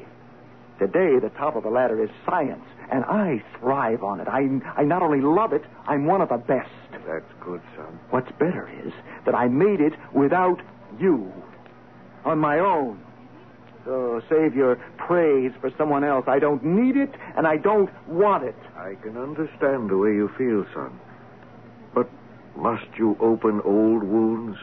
Today, 0.79 1.19
the 1.19 1.31
top 1.37 1.57
of 1.57 1.65
the 1.65 1.69
ladder 1.69 2.03
is 2.03 2.11
science, 2.25 2.65
and 2.91 3.05
I 3.05 3.43
thrive 3.59 4.03
on 4.03 4.21
it. 4.21 4.29
I, 4.29 4.49
I 4.77 4.85
not 4.85 5.03
only 5.03 5.21
love 5.21 5.53
it, 5.53 5.63
I'm 5.87 6.07
one 6.07 6.21
of 6.23 6.29
the 6.29 6.39
best. 6.39 6.71
That's 7.07 7.25
good, 7.41 7.61
son. 7.77 7.99
What's 8.11 8.31
better 8.33 8.71
is 8.85 8.93
that 9.27 9.35
I 9.35 9.49
made 9.49 9.81
it 9.81 9.93
without 10.13 10.61
you. 10.99 11.33
On 12.25 12.39
my 12.39 12.61
own. 12.61 13.02
So 13.85 14.23
save 14.29 14.55
your 14.55 14.77
praise 14.97 15.53
for 15.61 15.71
someone 15.77 16.05
else. 16.05 16.25
I 16.29 16.39
don't 16.39 16.65
need 16.65 16.97
it, 16.97 17.11
and 17.37 17.47
I 17.47 17.57
don't 17.57 17.91
want 18.09 18.45
it. 18.45 18.55
I 18.77 18.95
can 19.03 19.17
understand 19.17 19.91
the 19.91 19.97
way 19.97 20.11
you 20.11 20.31
feel, 20.39 20.65
son. 20.73 20.99
But 21.95 22.09
must 22.57 22.87
you 22.97 23.17
open 23.21 23.61
old 23.65 24.05
wounds? 24.05 24.59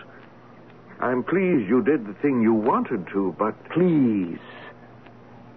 I'm 1.01 1.23
pleased 1.23 1.69
you 1.69 1.82
did 1.82 2.05
the 2.08 2.13
thing 2.21 2.41
you 2.41 2.53
wanted 2.53 3.08
to, 3.13 3.36
but. 3.38 3.55
Please. 3.69 4.39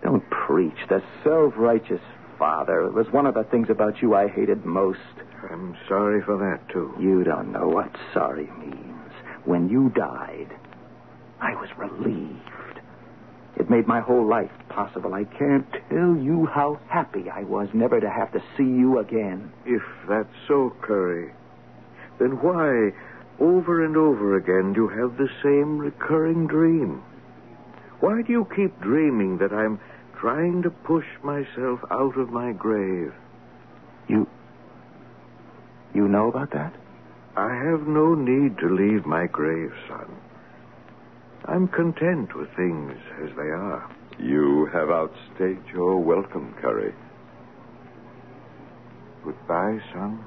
Don't 0.03 0.29
preach. 0.31 0.77
The 0.89 1.03
self 1.23 1.55
righteous 1.57 2.01
father. 2.39 2.83
It 2.83 2.93
was 2.93 3.07
one 3.13 3.27
of 3.27 3.35
the 3.35 3.45
things 3.45 3.71
about 3.71 4.03
you 4.03 4.15
I 4.15 4.29
hated 4.29 4.65
most. 4.65 4.99
I'm 5.51 5.77
sorry 5.89 6.23
for 6.23 6.37
that, 6.39 6.69
too. 6.73 6.95
You 6.99 7.25
don't 7.25 7.53
know 7.53 7.69
what 7.69 7.91
sorry 8.13 8.51
means. 8.59 9.13
When 9.45 9.69
you 9.69 9.91
died, 9.91 10.57
I 11.41 11.55
was 11.55 11.69
relieved. 11.77 12.52
It 13.57 13.69
made 13.69 13.87
my 13.87 14.01
whole 14.01 14.27
life 14.27 14.51
possible. 14.69 15.15
I 15.15 15.25
can't 15.25 15.67
tell 15.91 16.17
you 16.17 16.47
how 16.47 16.81
happy 16.89 17.29
I 17.31 17.43
was 17.43 17.69
never 17.75 18.01
to 18.01 18.11
have 18.11 18.33
to 18.33 18.43
see 18.57 18.65
you 18.65 18.99
again. 18.99 19.53
If 19.67 19.83
that's 20.09 20.35
so, 20.49 20.75
Curry, 20.81 21.33
then 22.19 22.41
why, 22.43 22.93
over 23.39 23.85
and 23.85 23.97
over 23.97 24.37
again, 24.37 24.73
do 24.73 24.83
you 24.83 24.89
have 24.89 25.17
the 25.17 25.29
same 25.43 25.79
recurring 25.79 26.47
dream? 26.47 27.03
Why 28.01 28.23
do 28.23 28.33
you 28.33 28.49
keep 28.57 28.81
dreaming 28.81 29.39
that 29.39 29.53
I'm 29.53 29.79
trying 30.19 30.63
to 30.63 30.71
push 30.71 31.07
myself 31.23 31.81
out 31.91 32.17
of 32.17 32.31
my 32.31 32.53
grave? 32.53 33.13
You. 34.09 34.27
You 35.95 36.09
know 36.09 36.29
about 36.29 36.53
that? 36.53 36.75
I 37.37 37.55
have 37.55 37.87
no 37.87 38.15
need 38.15 38.59
to 38.59 38.69
leave 38.69 39.07
my 39.07 39.27
grave, 39.27 39.73
son. 39.89 40.07
I'm 41.47 41.69
content 41.69 42.35
with 42.37 42.49
things 42.57 42.93
as 43.23 43.31
they 43.37 43.51
are. 43.51 43.91
You 44.19 44.69
have 44.73 44.91
outstayed 44.91 45.63
your 45.73 45.99
welcome, 45.99 46.55
Curry. 46.61 46.95
Goodbye, 49.25 49.79
son. 49.93 50.25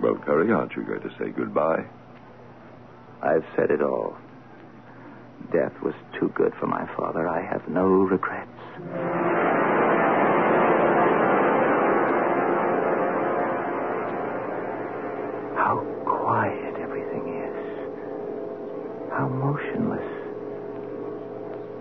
Well, 0.00 0.16
Curry, 0.24 0.52
aren't 0.52 0.72
you 0.76 0.84
going 0.84 1.00
to 1.00 1.10
say 1.18 1.30
goodbye? 1.30 1.84
I've 3.22 3.44
said 3.56 3.70
it 3.70 3.80
all. 3.82 4.16
Death 5.52 5.72
was 5.82 5.94
too 6.20 6.30
good 6.34 6.52
for 6.60 6.66
my 6.66 6.86
father. 6.96 7.26
I 7.28 7.40
have 7.42 7.66
no 7.68 7.86
regrets. 7.86 8.50
How 15.56 15.82
quiet 16.04 16.74
everything 16.80 17.24
is. 17.44 17.66
How 19.10 19.28
motionless. 19.28 19.75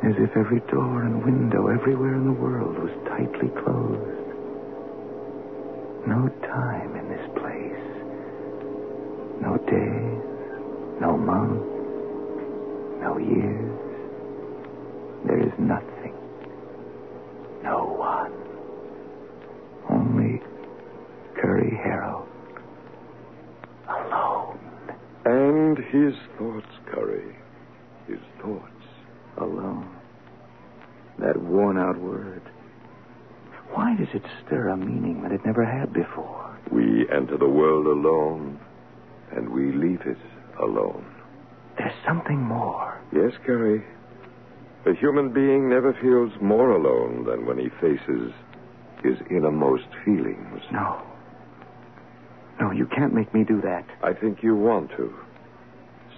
As 0.06 0.14
if 0.20 0.38
every 0.38 0.60
door 0.72 1.02
and 1.02 1.26
window 1.26 1.68
everywhere 1.68 2.14
in 2.14 2.26
the 2.26 2.32
world 2.32 2.78
was 2.78 2.92
tightly 3.10 3.50
closed. 3.50 4.28
No 6.08 6.30
time 6.44 6.96
in 6.96 7.10
this 7.10 7.28
place. 7.34 7.86
No 9.42 9.58
days. 9.66 10.22
No 11.02 11.18
months. 11.18 11.66
No 13.02 13.18
years. 13.18 13.80
There 15.26 15.42
is 15.42 15.54
nothing. 15.58 16.14
No 17.64 17.86
one. 17.98 18.32
Only 19.90 20.40
Curry 21.36 21.76
Harrow. 21.84 22.28
Alone. 23.88 24.60
And 25.26 25.78
his 25.80 26.14
thoughts, 26.38 26.72
Curry. 26.86 27.36
His 28.08 28.20
thoughts. 28.40 28.72
Alone. 29.38 29.92
That 31.20 31.42
worn 31.42 31.78
out 31.78 31.98
word. 31.98 32.42
Why 33.72 33.96
does 33.96 34.08
it 34.14 34.24
stir 34.46 34.70
a 34.70 34.78
meaning 34.78 35.24
that 35.24 35.32
it 35.32 35.46
never 35.46 35.66
had 35.66 35.92
before? 35.92 36.58
We 36.72 37.10
enter 37.10 37.38
the 37.38 37.50
world 37.50 37.86
alone, 37.88 38.60
and 39.32 39.50
we 39.50 39.72
leave 39.72 40.02
it 40.02 40.18
alone. 40.62 41.06
There's 41.78 41.94
something 42.06 42.42
more. 42.42 42.98
Yes, 43.14 43.34
Curry. 43.46 43.84
A 44.86 44.94
human 44.94 45.34
being 45.34 45.68
never 45.68 45.94
feels 45.94 46.32
more 46.42 46.72
alone 46.72 47.26
than 47.26 47.46
when 47.46 47.58
he 47.58 47.70
faces 47.82 48.32
his 49.04 49.18
innermost 49.32 49.88
feelings. 50.04 50.62
No. 50.72 51.02
No, 52.60 52.72
you 52.72 52.86
can't 52.86 53.14
make 53.14 53.34
me 53.34 53.44
do 53.44 53.62
that. 53.62 53.86
I 54.04 54.14
think 54.14 54.44
you 54.44 54.56
want 54.56 54.92
to. 54.92 55.14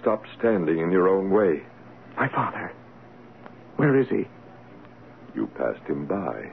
Stop 0.00 0.22
standing 0.38 0.78
in 0.78 0.92
your 0.92 1.08
own 1.08 1.30
way. 1.30 1.62
My 2.16 2.28
father. 2.28 2.72
Where 3.76 3.98
is 3.98 4.08
he? 4.08 4.26
You 5.34 5.46
passed 5.56 5.86
him 5.88 6.06
by. 6.06 6.50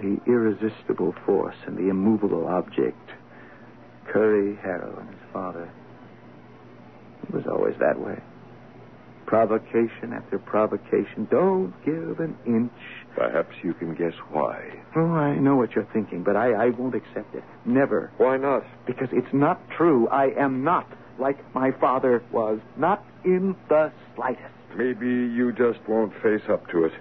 The 0.00 0.20
irresistible 0.26 1.14
force 1.24 1.56
and 1.66 1.76
the 1.76 1.90
immovable 1.90 2.48
object. 2.48 3.10
Curry 4.08 4.56
Harrow 4.62 4.98
and 4.98 5.08
his 5.08 5.28
father. 5.32 5.70
It 7.22 7.30
was 7.32 7.44
always 7.46 7.76
that 7.78 7.98
way. 7.98 8.20
Provocation 9.26 10.12
after 10.12 10.38
provocation. 10.38 11.26
Don't 11.30 11.72
give 11.84 12.20
an 12.20 12.36
inch. 12.46 12.72
Perhaps 13.14 13.54
you 13.62 13.74
can 13.74 13.94
guess 13.94 14.14
why. 14.30 14.70
Oh, 14.96 15.12
I 15.12 15.36
know 15.36 15.56
what 15.56 15.72
you're 15.74 15.88
thinking, 15.92 16.22
but 16.22 16.36
I, 16.36 16.52
I 16.52 16.70
won't 16.70 16.94
accept 16.94 17.34
it. 17.34 17.44
Never. 17.64 18.10
Why 18.18 18.36
not? 18.36 18.64
Because 18.86 19.08
it's 19.12 19.32
not 19.32 19.60
true. 19.70 20.08
I 20.08 20.30
am 20.38 20.62
not 20.64 20.86
like 21.18 21.38
my 21.54 21.70
father 21.72 22.22
was. 22.32 22.58
Not 22.76 23.04
in 23.24 23.56
the 23.68 23.92
slightest. 24.14 24.52
Maybe 24.76 25.06
you 25.06 25.52
just 25.52 25.78
won't 25.88 26.12
face 26.22 26.42
up 26.48 26.68
to 26.70 26.84
it. 26.84 26.92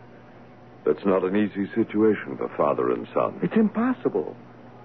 That's 0.85 1.05
not 1.05 1.23
an 1.23 1.35
easy 1.35 1.67
situation 1.73 2.37
for 2.37 2.49
father 2.55 2.91
and 2.91 3.07
son. 3.13 3.39
It's 3.41 3.55
impossible. 3.55 4.35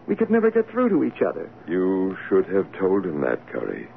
We 0.07 0.17
could 0.17 0.31
never 0.31 0.51
get 0.51 0.71
through 0.71 0.89
to 0.91 1.05
each 1.05 1.23
other. 1.27 1.51
You 1.69 2.17
should 2.29 2.47
have 2.47 2.67
told 2.79 3.05
him 3.05 3.21
that, 3.23 3.47
Curry. 3.49 3.89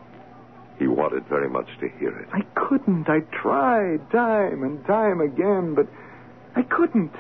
He 0.81 0.87
wanted 0.87 1.27
very 1.27 1.47
much 1.47 1.67
to 1.79 1.87
hear 1.99 2.09
it. 2.09 2.27
I 2.33 2.41
couldn't. 2.55 3.07
I 3.07 3.19
tried 3.31 4.09
time 4.09 4.63
and 4.63 4.83
time 4.87 5.21
again, 5.21 5.75
but 5.75 5.85
I 6.55 6.63
couldn't. 6.63 7.13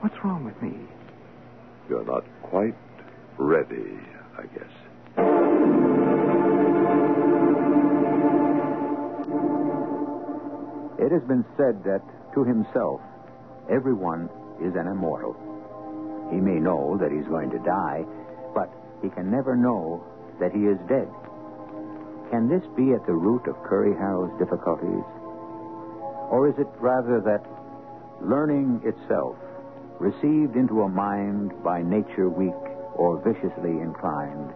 What's 0.00 0.16
wrong 0.24 0.44
with 0.44 0.60
me? 0.60 0.74
You're 1.88 2.04
not 2.04 2.24
quite 2.42 2.74
ready, 3.38 3.96
I 4.36 4.42
guess. 4.42 4.72
It 10.98 11.12
has 11.12 11.22
been 11.28 11.44
said 11.56 11.84
that 11.84 12.02
to 12.34 12.42
himself, 12.42 13.00
everyone 13.70 14.28
is 14.60 14.74
an 14.74 14.88
immortal. 14.88 15.36
He 16.32 16.38
may 16.38 16.58
know 16.58 16.98
that 17.00 17.12
he's 17.12 17.28
going 17.28 17.50
to 17.50 17.58
die, 17.60 18.04
but 18.52 18.68
he 19.00 19.10
can 19.10 19.30
never 19.30 19.54
know 19.54 20.02
that 20.40 20.50
he 20.50 20.62
is 20.62 20.78
dead. 20.88 21.06
Can 22.32 22.48
this 22.48 22.64
be 22.74 22.94
at 22.94 23.04
the 23.04 23.12
root 23.12 23.46
of 23.46 23.62
Curry 23.62 23.92
Harrow's 23.92 24.32
difficulties? 24.38 25.04
Or 26.32 26.48
is 26.48 26.54
it 26.56 26.66
rather 26.80 27.20
that 27.20 27.44
learning 28.22 28.80
itself, 28.88 29.36
received 30.00 30.56
into 30.56 30.80
a 30.80 30.88
mind 30.88 31.52
by 31.62 31.82
nature 31.82 32.30
weak 32.30 32.56
or 32.96 33.20
viciously 33.20 33.76
inclined, 33.84 34.48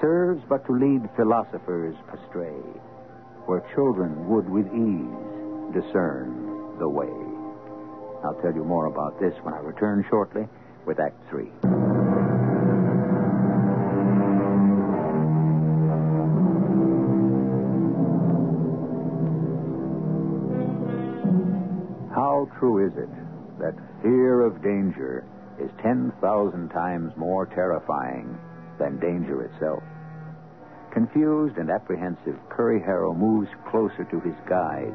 serves 0.00 0.42
but 0.48 0.66
to 0.66 0.72
lead 0.72 1.08
philosophers 1.14 1.94
astray, 2.10 2.58
where 3.46 3.62
children 3.76 4.28
would 4.28 4.50
with 4.50 4.66
ease 4.74 5.70
discern 5.72 6.34
the 6.80 6.88
way? 6.88 7.14
I'll 8.24 8.42
tell 8.42 8.52
you 8.52 8.64
more 8.64 8.86
about 8.86 9.20
this 9.20 9.34
when 9.44 9.54
I 9.54 9.58
return 9.58 10.04
shortly 10.10 10.48
with 10.84 10.98
Act 10.98 11.14
Three. 11.30 11.52
True 22.58 22.86
is 22.86 22.92
it 22.96 23.08
that 23.58 23.74
fear 24.02 24.40
of 24.42 24.62
danger 24.62 25.24
is 25.60 25.70
10,000 25.82 26.68
times 26.70 27.12
more 27.16 27.46
terrifying 27.46 28.38
than 28.78 28.98
danger 28.98 29.44
itself? 29.44 29.82
Confused 30.92 31.56
and 31.56 31.70
apprehensive, 31.70 32.38
Curry 32.50 32.80
Harrow 32.80 33.14
moves 33.14 33.50
closer 33.70 34.04
to 34.04 34.20
his 34.20 34.34
guide, 34.48 34.94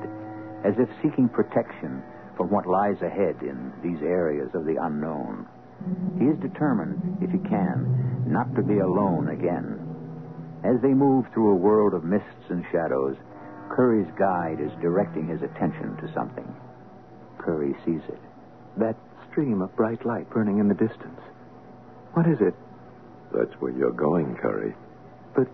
as 0.64 0.74
if 0.78 0.90
seeking 1.02 1.28
protection 1.28 2.02
from 2.38 2.50
what 2.50 2.66
lies 2.66 3.02
ahead 3.02 3.36
in 3.42 3.72
these 3.84 4.02
areas 4.02 4.50
of 4.54 4.66
the 4.66 4.78
unknown. 4.82 5.46
He 6.18 6.26
is 6.26 6.40
determined, 6.40 7.18
if 7.22 7.32
he 7.32 7.40
can, 7.50 8.24
not 8.26 8.54
to 8.56 8.62
be 8.62 8.80
alone 8.80 9.30
again. 9.30 9.80
As 10.64 10.82
they 10.82 10.94
move 10.94 11.26
through 11.34 11.52
a 11.52 11.56
world 11.56 11.94
of 11.94 12.04
mists 12.04 12.50
and 12.50 12.64
shadows, 12.72 13.16
Curry's 13.70 14.12
guide 14.18 14.60
is 14.60 14.72
directing 14.82 15.28
his 15.28 15.42
attention 15.42 15.96
to 15.98 16.14
something. 16.14 16.48
Curry 17.40 17.76
sees 17.86 18.02
it. 18.08 18.20
That 18.78 18.96
stream 19.32 19.62
of 19.62 19.76
bright 19.76 20.06
light 20.06 20.30
burning 20.30 20.60
in 20.60 20.68
the 20.68 20.74
distance. 20.76 21.20
What 22.14 22.28
is 22.28 22.38
it? 22.42 22.54
That's 23.34 23.54
where 23.62 23.72
you're 23.72 23.92
going, 23.92 24.36
Curry. 24.36 24.74
But 25.36 25.48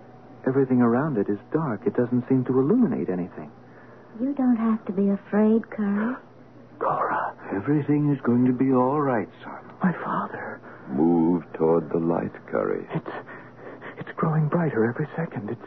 everything 0.48 0.82
around 0.82 1.18
it 1.18 1.30
is 1.30 1.40
dark. 1.54 1.82
It 1.86 1.96
doesn't 1.96 2.28
seem 2.30 2.46
to 2.46 2.60
illuminate 2.60 3.10
anything. 3.10 3.52
You 4.22 4.34
don't 4.34 4.56
have 4.58 4.84
to 4.86 4.92
be 4.94 5.10
afraid, 5.10 5.70
Curry. 5.72 6.16
Cora, 6.80 7.34
Everything 7.54 8.12
is 8.14 8.20
going 8.22 8.46
to 8.46 8.54
be 8.54 8.72
all 8.74 9.02
right, 9.02 9.30
son. 9.44 9.60
my 9.84 9.94
father. 10.04 10.60
Move 10.90 11.44
toward 11.54 11.90
the 11.90 11.98
light, 12.00 12.32
Curry. 12.48 12.86
It's 12.94 13.12
it's 13.98 14.12
growing 14.18 14.48
brighter 14.48 14.86
every 14.86 15.08
second. 15.16 15.50
It's 15.50 15.62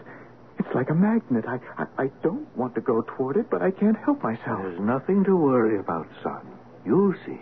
it's 0.69 0.75
like 0.75 0.91
a 0.91 0.95
magnet. 0.95 1.47
I, 1.49 1.59
I 1.83 1.87
I 2.05 2.07
don't 2.23 2.47
want 2.55 2.75
to 2.75 2.83
go 2.83 3.01
toward 3.01 3.39
it, 3.39 3.49
but 3.51 3.63
I 3.63 3.71
can't 3.71 3.97
help 3.97 4.23
myself. 4.23 4.61
There's 4.63 4.81
nothing 4.81 5.25
to 5.25 5.35
worry 5.35 5.79
about, 5.79 6.07
son. 6.23 6.47
You'll 6.85 7.15
see. 7.25 7.41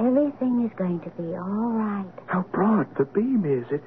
Everything 0.00 0.68
is 0.68 0.76
going 0.76 0.98
to 1.00 1.10
be 1.10 1.36
all 1.36 1.70
right. 1.72 2.10
How 2.26 2.42
broad 2.50 2.88
the 2.96 3.04
beam 3.04 3.44
is. 3.46 3.70
It 3.70 3.82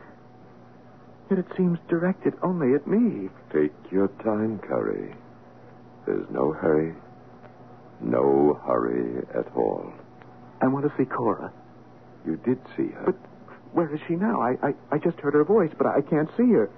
yet 1.30 1.40
it 1.40 1.46
seems 1.58 1.80
directed 1.90 2.34
only 2.42 2.76
at 2.76 2.88
me. 2.88 3.28
Take 3.52 3.74
your 3.92 4.08
time, 4.24 4.60
Curry. 4.60 5.14
There's 6.06 6.30
no 6.32 6.54
hurry. 6.54 6.96
No 8.00 8.58
hurry 8.66 9.26
at 9.38 9.54
all. 9.54 9.92
I 10.62 10.68
want 10.68 10.86
to 10.86 10.94
see 10.98 11.04
Cora. 11.04 11.52
You 12.26 12.38
did 12.38 12.60
see 12.78 12.88
her. 12.88 13.04
But 13.08 13.16
where 13.74 13.94
is 13.94 14.00
she 14.08 14.16
now? 14.16 14.40
I, 14.40 14.56
I, 14.64 14.74
I 14.92 14.98
just 14.98 15.20
heard 15.20 15.34
her 15.34 15.44
voice, 15.44 15.72
but 15.78 15.88
I 15.88 16.00
can't 16.00 16.30
see 16.38 16.50
her. 16.54 16.70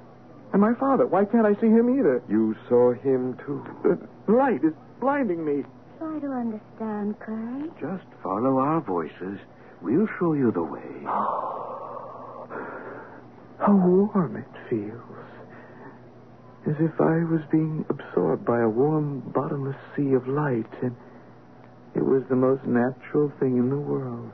And 0.52 0.62
my 0.62 0.74
father, 0.74 1.06
why 1.06 1.26
can't 1.26 1.46
I 1.46 1.54
see 1.62 1.68
him 1.68 2.00
either? 2.00 2.24
You 2.28 2.56
saw 2.68 2.94
him, 2.94 3.38
too. 3.46 3.64
The 3.84 4.00
light 4.34 4.64
is 4.64 4.74
blinding 5.00 5.46
me. 5.46 5.64
Try 6.00 6.20
to 6.20 6.32
understand, 6.32 7.20
Curry. 7.20 7.70
Just 7.80 8.06
follow 8.24 8.58
our 8.58 8.82
voices. 8.82 9.40
We'll 9.82 10.08
show 10.18 10.34
you 10.34 10.52
the 10.52 10.64
way. 10.64 11.04
How 13.60 13.76
warm 13.76 14.38
it 14.38 14.48
feels. 14.70 15.04
As 16.68 16.76
if 16.80 17.00
I 17.00 17.24
was 17.24 17.42
being 17.52 17.86
absorbed 17.90 18.46
by 18.46 18.62
a 18.62 18.70
warm, 18.70 19.20
bottomless 19.34 19.78
sea 19.96 20.14
of 20.14 20.28
light, 20.28 20.72
and 20.82 20.96
it 21.96 22.04
was 22.04 22.24
the 22.30 22.36
most 22.36 22.66
natural 22.66 23.32
thing 23.40 23.58
in 23.58 23.70
the 23.70 23.78
world. 23.78 24.32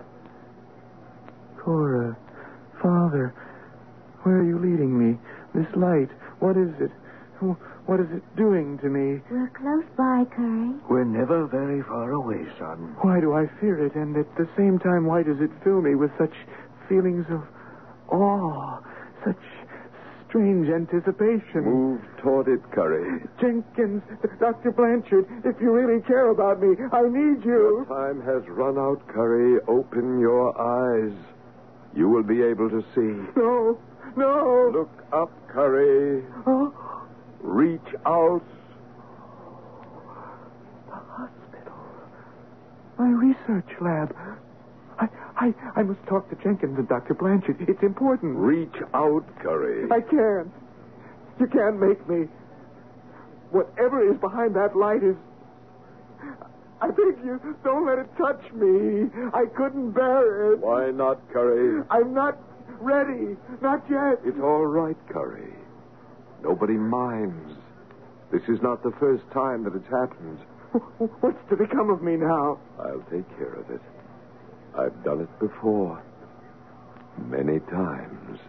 Cora, 1.60 2.15
Father, 2.82 3.34
where 4.23 4.38
are 4.38 4.43
you 4.43 4.60
leading 4.60 4.97
me? 4.97 5.17
This 5.55 5.67
light, 5.75 6.09
what 6.39 6.57
is 6.57 6.69
it? 6.79 6.91
What 7.85 7.99
is 7.99 8.07
it 8.11 8.23
doing 8.35 8.77
to 8.79 8.89
me? 8.89 9.21
We're 9.31 9.49
close 9.55 9.85
by, 9.95 10.25
Curry. 10.35 10.71
We're 10.89 11.03
never 11.05 11.47
very 11.47 11.81
far 11.83 12.11
away, 12.11 12.45
son. 12.59 12.95
Why 13.01 13.19
do 13.19 13.33
I 13.33 13.45
fear 13.61 13.85
it? 13.85 13.95
And 13.95 14.17
at 14.17 14.27
the 14.37 14.47
same 14.57 14.79
time, 14.79 15.05
why 15.05 15.23
does 15.23 15.39
it 15.39 15.51
fill 15.63 15.81
me 15.81 15.95
with 15.95 16.11
such 16.17 16.33
feelings 16.89 17.25
of 17.29 17.43
awe, 18.11 18.79
such 19.23 19.39
strange 20.27 20.67
anticipation? 20.69 21.63
Move 21.63 22.01
toward 22.21 22.47
it, 22.47 22.59
Curry. 22.71 23.21
Jenkins, 23.39 24.01
Dr. 24.39 24.71
Blanchard, 24.71 25.25
if 25.45 25.55
you 25.61 25.71
really 25.71 26.01
care 26.03 26.31
about 26.31 26.59
me, 26.61 26.75
I 26.91 27.03
need 27.03 27.45
you. 27.45 27.85
Time 27.87 28.21
has 28.25 28.43
run 28.49 28.77
out, 28.77 29.05
Curry. 29.07 29.59
Open 29.67 30.19
your 30.19 30.51
eyes. 30.59 31.13
You 31.95 32.09
will 32.09 32.23
be 32.23 32.41
able 32.41 32.69
to 32.69 32.81
see. 32.95 33.13
No, 33.39 33.79
no. 34.15 34.69
Look 34.73 34.89
up, 35.13 35.32
Curry. 35.49 36.23
Oh, 36.45 36.73
Reach 37.41 37.80
out. 38.06 38.41
the 40.88 40.93
hospital. 40.95 41.73
My 42.97 43.10
research 43.10 43.69
lab. 43.82 44.15
I, 44.97 45.08
I, 45.38 45.54
I 45.75 45.84
must 45.84 45.99
talk 46.08 46.30
to 46.30 46.36
Jenkins 46.43 46.78
and 46.78 46.88
Dr. 46.88 47.13
Blanchard. 47.13 47.58
It's 47.67 47.84
important. 47.84 48.36
Reach 48.38 48.75
out, 48.93 49.23
Curry. 49.41 49.89
I 49.91 49.99
can't. 50.01 50.51
You 51.39 51.47
can't 51.47 51.80
make 51.80 52.08
me. 52.10 52.28
Whatever 53.51 54.10
is 54.12 54.19
behind 54.19 54.56
that 54.56 54.75
light 54.75 55.04
is. 55.04 55.15
I 56.82 56.88
beg 56.88 57.23
you, 57.23 57.39
don't 57.63 57.86
let 57.86 57.99
it 57.99 58.08
touch 58.17 58.41
me. 58.54 59.08
I 59.34 59.45
couldn't 59.56 59.91
bear 59.91 60.54
it. 60.54 60.60
Why 60.60 60.91
not, 60.91 61.19
Curry? 61.32 61.84
I'm 61.89 62.13
not 62.13 62.38
ready. 62.81 63.38
Not 63.61 63.83
yet. 63.89 64.19
It's 64.25 64.39
all 64.41 64.65
right, 64.65 64.97
Curry. 65.09 65.53
Nobody 66.43 66.73
minds. 66.73 67.55
This 68.31 68.41
is 68.47 68.61
not 68.61 68.83
the 68.83 68.91
first 68.99 69.23
time 69.31 69.63
that 69.63 69.75
it's 69.75 69.88
happened. 69.89 70.39
What's 71.21 71.39
to 71.49 71.55
become 71.55 71.89
of 71.89 72.01
me 72.01 72.17
now? 72.17 72.59
I'll 72.79 73.05
take 73.11 73.27
care 73.38 73.53
of 73.53 73.69
it. 73.69 73.81
I've 74.77 75.03
done 75.03 75.21
it 75.21 75.39
before. 75.39 76.03
Many 77.17 77.59
times. 77.71 78.39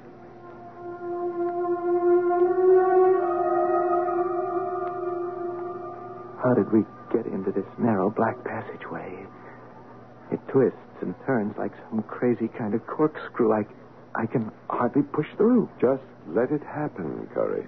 How 6.43 6.55
did 6.55 6.73
we 6.73 6.85
get 7.13 7.27
into 7.27 7.51
this 7.53 7.67
narrow 7.79 8.11
black 8.11 8.43
passageway? 8.45 9.27
It 10.31 10.41
twists 10.49 10.79
and 11.01 11.15
turns 11.25 11.55
like 11.57 11.73
some 11.91 12.03
crazy 12.03 12.49
kind 12.59 12.75
of 12.75 12.87
corkscrew. 12.87 13.53
I, 13.53 13.65
I 14.17 14.27
can 14.27 14.51
hardly 14.69 15.03
push 15.03 15.27
through. 15.37 15.69
Just 15.81 16.03
let 16.29 16.51
it 16.51 16.63
happen, 16.63 17.29
Curry. 17.35 17.67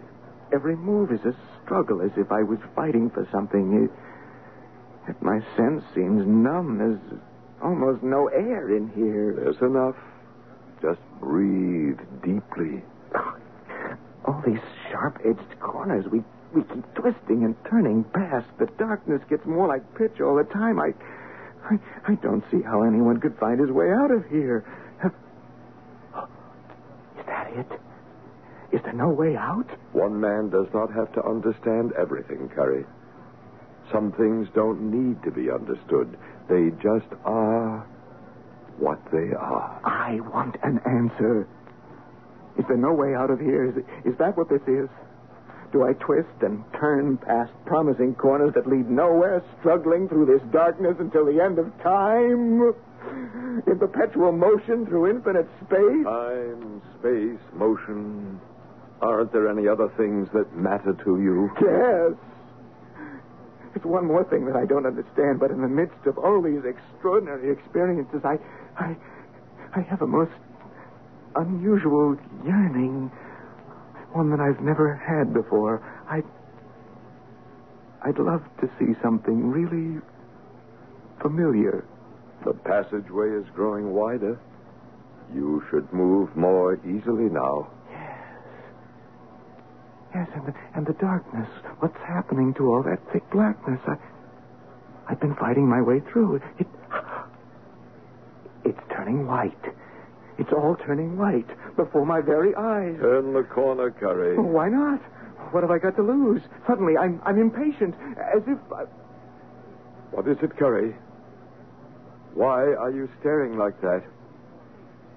Every 0.52 0.76
move 0.76 1.12
is 1.12 1.20
a 1.24 1.36
struggle, 1.62 2.00
as 2.00 2.10
if 2.16 2.32
I 2.32 2.42
was 2.42 2.58
fighting 2.74 3.10
for 3.10 3.28
something. 3.30 3.84
It, 3.84 3.90
yet 5.06 5.22
my 5.22 5.40
sense 5.56 5.84
seems 5.94 6.26
numb. 6.26 6.78
There's 6.78 7.20
almost 7.62 8.02
no 8.02 8.28
air 8.28 8.74
in 8.74 8.88
here. 8.90 9.34
There's 9.36 9.60
enough. 9.60 9.96
Just 10.80 11.00
breathe 11.20 11.98
deeply. 12.22 12.82
All 14.24 14.42
these 14.46 14.60
sharp-edged 14.90 15.60
corners, 15.60 16.04
we 16.10 16.22
we 16.54 16.62
keep 16.62 16.94
twisting 16.94 17.44
and 17.44 17.54
turning 17.68 18.04
past. 18.04 18.46
The 18.58 18.66
darkness 18.78 19.20
gets 19.28 19.44
more 19.44 19.68
like 19.68 19.82
pitch 19.96 20.20
all 20.20 20.36
the 20.36 20.44
time. 20.44 20.80
I, 20.80 20.92
I, 21.68 21.78
I 22.12 22.14
don't 22.16 22.42
see 22.50 22.62
how 22.62 22.82
anyone 22.84 23.20
could 23.20 23.36
find 23.38 23.60
his 23.60 23.70
way 23.70 23.90
out 23.92 24.10
of 24.10 24.24
here. 24.26 24.64
It? 27.58 27.80
Is 28.72 28.80
there 28.84 28.92
no 28.92 29.08
way 29.08 29.36
out? 29.36 29.66
One 29.92 30.20
man 30.20 30.50
does 30.50 30.66
not 30.74 30.92
have 30.92 31.12
to 31.14 31.24
understand 31.24 31.92
everything, 31.98 32.48
Curry. 32.54 32.84
Some 33.92 34.12
things 34.12 34.48
don't 34.54 34.90
need 34.90 35.22
to 35.24 35.30
be 35.30 35.50
understood. 35.50 36.18
They 36.48 36.70
just 36.82 37.08
are 37.24 37.86
what 38.78 39.00
they 39.10 39.32
are. 39.34 39.80
I 39.84 40.20
want 40.20 40.56
an 40.62 40.80
answer. 40.84 41.48
Is 42.58 42.64
there 42.68 42.76
no 42.76 42.92
way 42.92 43.14
out 43.14 43.30
of 43.30 43.40
here? 43.40 43.64
Is, 43.66 44.12
is 44.12 44.18
that 44.18 44.36
what 44.36 44.48
this 44.48 44.62
is? 44.66 44.88
Do 45.72 45.84
I 45.84 45.92
twist 45.94 46.42
and 46.42 46.64
turn 46.78 47.18
past 47.18 47.52
promising 47.66 48.14
corners 48.14 48.52
that 48.54 48.66
lead 48.66 48.88
nowhere, 48.90 49.42
struggling 49.60 50.08
through 50.08 50.26
this 50.26 50.42
darkness 50.52 50.96
until 50.98 51.26
the 51.26 51.40
end 51.42 51.58
of 51.58 51.66
time? 51.82 52.74
In 53.66 53.78
perpetual 53.78 54.32
motion 54.32 54.86
through 54.86 55.10
infinite 55.10 55.48
space? 55.64 56.04
Time, 56.04 56.82
space, 56.98 57.40
motion. 57.54 58.40
Aren't 59.00 59.32
there 59.32 59.48
any 59.48 59.68
other 59.68 59.88
things 59.96 60.28
that 60.34 60.56
matter 60.56 60.92
to 61.04 61.20
you? 61.20 61.50
Yes. 61.60 62.14
It's 63.74 63.84
one 63.84 64.06
more 64.06 64.24
thing 64.24 64.46
that 64.46 64.56
I 64.56 64.64
don't 64.64 64.86
understand, 64.86 65.38
but 65.38 65.50
in 65.50 65.60
the 65.60 65.68
midst 65.68 66.06
of 66.06 66.18
all 66.18 66.42
these 66.42 66.64
extraordinary 66.64 67.52
experiences, 67.52 68.22
I, 68.24 68.38
I, 68.76 68.96
I 69.76 69.80
have 69.82 70.02
a 70.02 70.06
most 70.06 70.32
unusual 71.36 72.16
yearning, 72.44 73.10
one 74.12 74.30
that 74.30 74.40
I've 74.40 74.60
never 74.60 74.96
had 74.96 75.32
before. 75.32 75.82
I, 76.08 76.22
I'd 78.02 78.18
love 78.18 78.42
to 78.60 78.70
see 78.78 78.94
something 79.02 79.50
really 79.50 80.00
familiar. 81.20 81.84
The 82.44 82.54
passageway 82.54 83.30
is 83.30 83.44
growing 83.54 83.92
wider. 83.92 84.38
You 85.34 85.62
should 85.70 85.92
move 85.92 86.34
more 86.36 86.76
easily 86.86 87.28
now. 87.30 87.68
Yes, 87.90 88.28
Yes, 90.14 90.28
and 90.34 90.46
the, 90.46 90.54
and 90.74 90.86
the 90.86 90.94
darkness. 90.94 91.48
What's 91.80 91.98
happening 92.06 92.54
to 92.54 92.68
all 92.72 92.82
that 92.84 92.98
thick 93.12 93.28
blackness? 93.30 93.80
I, 93.86 93.96
I've 95.08 95.20
been 95.20 95.34
fighting 95.36 95.68
my 95.68 95.82
way 95.82 96.00
through. 96.12 96.36
It, 96.58 96.66
it's 98.64 98.80
turning 98.90 99.26
white. 99.26 99.64
It's 100.38 100.52
all 100.52 100.76
turning 100.86 101.18
white 101.18 101.48
before 101.76 102.06
my 102.06 102.20
very 102.20 102.54
eyes. 102.54 102.96
Turn 103.00 103.32
the 103.34 103.42
corner, 103.42 103.90
Curry. 103.90 104.36
Oh, 104.38 104.42
why 104.42 104.68
not? 104.68 105.00
What 105.52 105.62
have 105.62 105.70
I 105.70 105.78
got 105.78 105.96
to 105.96 106.02
lose? 106.02 106.42
Suddenly, 106.66 106.96
I'm, 106.96 107.20
I'm 107.24 107.38
impatient, 107.38 107.94
as 108.18 108.42
if. 108.46 108.58
I... 108.72 108.84
What 110.12 110.28
is 110.28 110.36
it, 110.42 110.56
Curry? 110.56 110.94
Why 112.38 112.62
are 112.62 112.92
you 112.92 113.08
staring 113.18 113.58
like 113.58 113.80
that? 113.80 114.00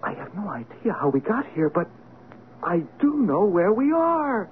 I 0.02 0.14
have 0.14 0.34
no 0.34 0.50
idea 0.50 0.92
how 1.00 1.10
we 1.10 1.20
got 1.20 1.46
here, 1.54 1.70
but 1.70 1.88
I 2.64 2.78
do 3.00 3.14
know 3.18 3.46
where 3.46 3.72
we 3.72 3.92
are. 3.92 4.50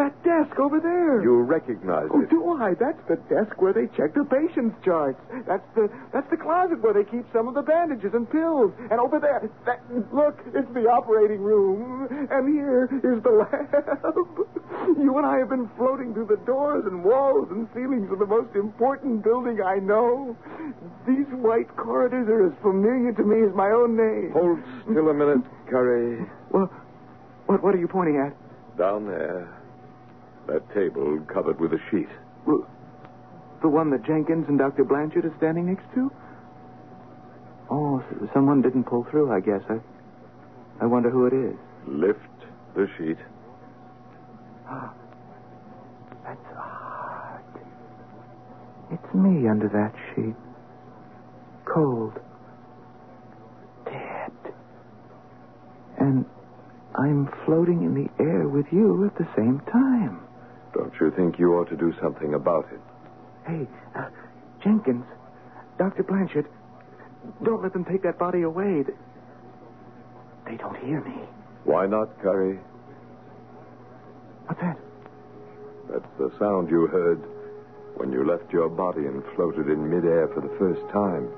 That 0.00 0.16
desk 0.24 0.56
over 0.58 0.80
there. 0.80 1.20
You 1.20 1.42
recognize 1.44 2.08
Oh, 2.08 2.22
it. 2.22 2.30
do 2.30 2.56
I? 2.56 2.72
That's 2.72 2.96
the 3.06 3.16
desk 3.28 3.60
where 3.60 3.74
they 3.76 3.84
check 4.00 4.14
the 4.16 4.24
patient's 4.24 4.72
charts. 4.82 5.20
That's 5.46 5.66
the 5.76 5.90
that's 6.10 6.24
the 6.30 6.38
closet 6.38 6.80
where 6.80 6.94
they 6.94 7.04
keep 7.04 7.28
some 7.36 7.48
of 7.48 7.52
the 7.52 7.60
bandages 7.60 8.14
and 8.14 8.24
pills. 8.30 8.72
And 8.90 8.96
over 8.98 9.20
there, 9.20 9.44
that, 9.66 9.84
look, 10.10 10.40
it's 10.56 10.72
the 10.72 10.88
operating 10.88 11.42
room. 11.44 12.08
And 12.32 12.48
here 12.48 12.88
is 13.04 13.20
the 13.22 13.28
lab. 13.44 14.96
You 14.96 15.18
and 15.18 15.26
I 15.26 15.36
have 15.36 15.50
been 15.50 15.68
floating 15.76 16.14
through 16.14 16.32
the 16.32 16.40
doors 16.48 16.84
and 16.86 17.04
walls 17.04 17.48
and 17.50 17.68
ceilings 17.74 18.10
of 18.10 18.20
the 18.20 18.26
most 18.26 18.56
important 18.56 19.22
building 19.22 19.60
I 19.60 19.80
know. 19.84 20.34
These 21.06 21.28
white 21.44 21.68
corridors 21.76 22.26
are 22.32 22.46
as 22.48 22.56
familiar 22.62 23.12
to 23.12 23.22
me 23.22 23.44
as 23.46 23.54
my 23.54 23.68
own 23.68 23.98
name. 24.00 24.32
Hold 24.32 24.60
still 24.88 25.10
a 25.10 25.14
minute, 25.14 25.44
Curry. 25.68 26.24
Well, 26.50 26.72
what 27.44 27.62
what 27.62 27.74
are 27.74 27.78
you 27.78 27.88
pointing 27.88 28.16
at? 28.16 28.32
Down 28.78 29.04
there. 29.06 29.59
That 30.46 30.62
table 30.74 31.20
covered 31.32 31.60
with 31.60 31.72
a 31.72 31.78
sheet. 31.90 32.08
Well, 32.46 32.66
the 33.62 33.68
one 33.68 33.90
that 33.90 34.04
Jenkins 34.04 34.46
and 34.48 34.58
Dr. 34.58 34.84
Blanchard 34.84 35.24
are 35.24 35.34
standing 35.38 35.66
next 35.66 35.84
to? 35.94 36.10
Oh, 37.70 38.02
someone 38.34 38.62
didn't 38.62 38.84
pull 38.84 39.06
through, 39.10 39.30
I 39.30 39.40
guess. 39.40 39.62
I, 39.68 39.78
I 40.82 40.86
wonder 40.86 41.10
who 41.10 41.26
it 41.26 41.32
is. 41.32 41.56
Lift 41.86 42.18
the 42.74 42.88
sheet. 42.98 43.18
Ah, 44.68 44.92
that's 46.24 46.40
odd. 46.56 47.60
It's 48.90 49.14
me 49.14 49.46
under 49.48 49.68
that 49.68 49.94
sheet. 50.14 50.34
Cold. 51.64 52.18
Dead. 53.84 54.32
And 55.98 56.24
I'm 56.96 57.28
floating 57.44 57.82
in 57.84 57.94
the 57.94 58.22
air 58.22 58.48
with 58.48 58.66
you 58.72 59.04
at 59.06 59.16
the 59.16 59.28
same 59.36 59.60
time. 59.70 60.20
Don't 60.74 60.92
you 61.00 61.10
think 61.10 61.38
you 61.38 61.54
ought 61.54 61.68
to 61.70 61.76
do 61.76 61.92
something 62.00 62.34
about 62.34 62.66
it? 62.72 62.80
Hey, 63.46 63.66
uh, 63.96 64.08
Jenkins, 64.62 65.04
Dr. 65.78 66.02
Blanchard, 66.04 66.46
don't 67.42 67.62
let 67.62 67.72
them 67.72 67.84
take 67.84 68.02
that 68.02 68.18
body 68.18 68.42
away. 68.42 68.82
They- 68.82 68.94
They 70.46 70.56
don't 70.56 70.76
hear 70.78 71.00
me. 71.02 71.28
Why 71.64 71.86
not, 71.86 72.18
Curry? 72.20 72.58
What's 74.46 74.60
that? 74.60 74.76
That's 75.88 76.08
the 76.18 76.30
sound 76.38 76.70
you 76.70 76.86
heard 76.86 77.20
when 77.96 78.10
you 78.12 78.24
left 78.24 78.52
your 78.52 78.68
body 78.68 79.06
and 79.06 79.22
floated 79.36 79.68
in 79.68 79.88
midair 79.90 80.28
for 80.28 80.40
the 80.40 80.48
first 80.58 80.80
time. 80.90 81.28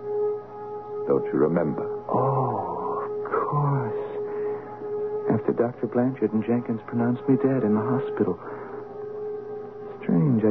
Don't 1.09 1.25
you 1.27 1.39
remember? 1.41 1.85
Oh, 2.09 3.03
of 3.05 3.33
course. 3.33 5.31
After 5.31 5.53
Dr. 5.53 5.87
Blanchard 5.89 6.33
and 6.33 6.45
Jenkins 6.45 6.81
pronounced 6.87 7.27
me 7.29 7.37
dead 7.37 7.65
in 7.65 7.75
the 7.75 7.81
hospital. 7.81 8.39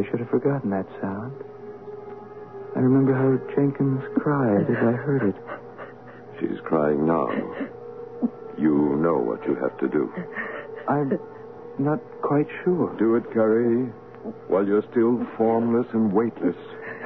I 0.02 0.10
should 0.10 0.20
have 0.20 0.30
forgotten 0.30 0.72
that 0.72 0.88
sound. 1.00 1.34
I 2.76 2.80
remember 2.80 3.14
how 3.14 3.38
Jenkins 3.54 4.02
cried 4.18 4.66
as 4.66 4.78
I 4.82 4.94
heard 4.98 5.30
it. 5.30 5.36
She's 6.40 6.60
crying 6.66 7.06
now. 7.06 7.30
You 8.58 8.98
know 8.98 9.20
what 9.20 9.46
you 9.46 9.54
have 9.62 9.78
to 9.78 9.88
do. 9.88 10.12
I'm 10.88 11.20
not 11.78 12.00
quite 12.24 12.48
sure. 12.64 12.96
Do 12.98 13.16
it, 13.16 13.30
Curry, 13.32 13.92
while 14.48 14.66
you're 14.66 14.86
still 14.90 15.22
formless 15.38 15.86
and 15.94 16.12
weightless. 16.12 16.58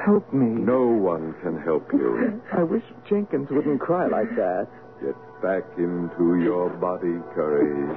Help 0.02 0.32
me. 0.32 0.46
No 0.46 0.86
one 0.86 1.34
can 1.42 1.60
help 1.60 1.92
you. 1.92 2.40
I 2.56 2.62
wish 2.62 2.84
Jenkins 3.10 3.48
wouldn't 3.50 3.80
cry 3.80 4.06
like 4.06 4.30
that. 4.36 4.68
Get 5.04 5.16
back 5.42 5.64
into 5.76 6.40
your 6.40 6.70
body, 6.70 7.20
Curry. 7.34 7.92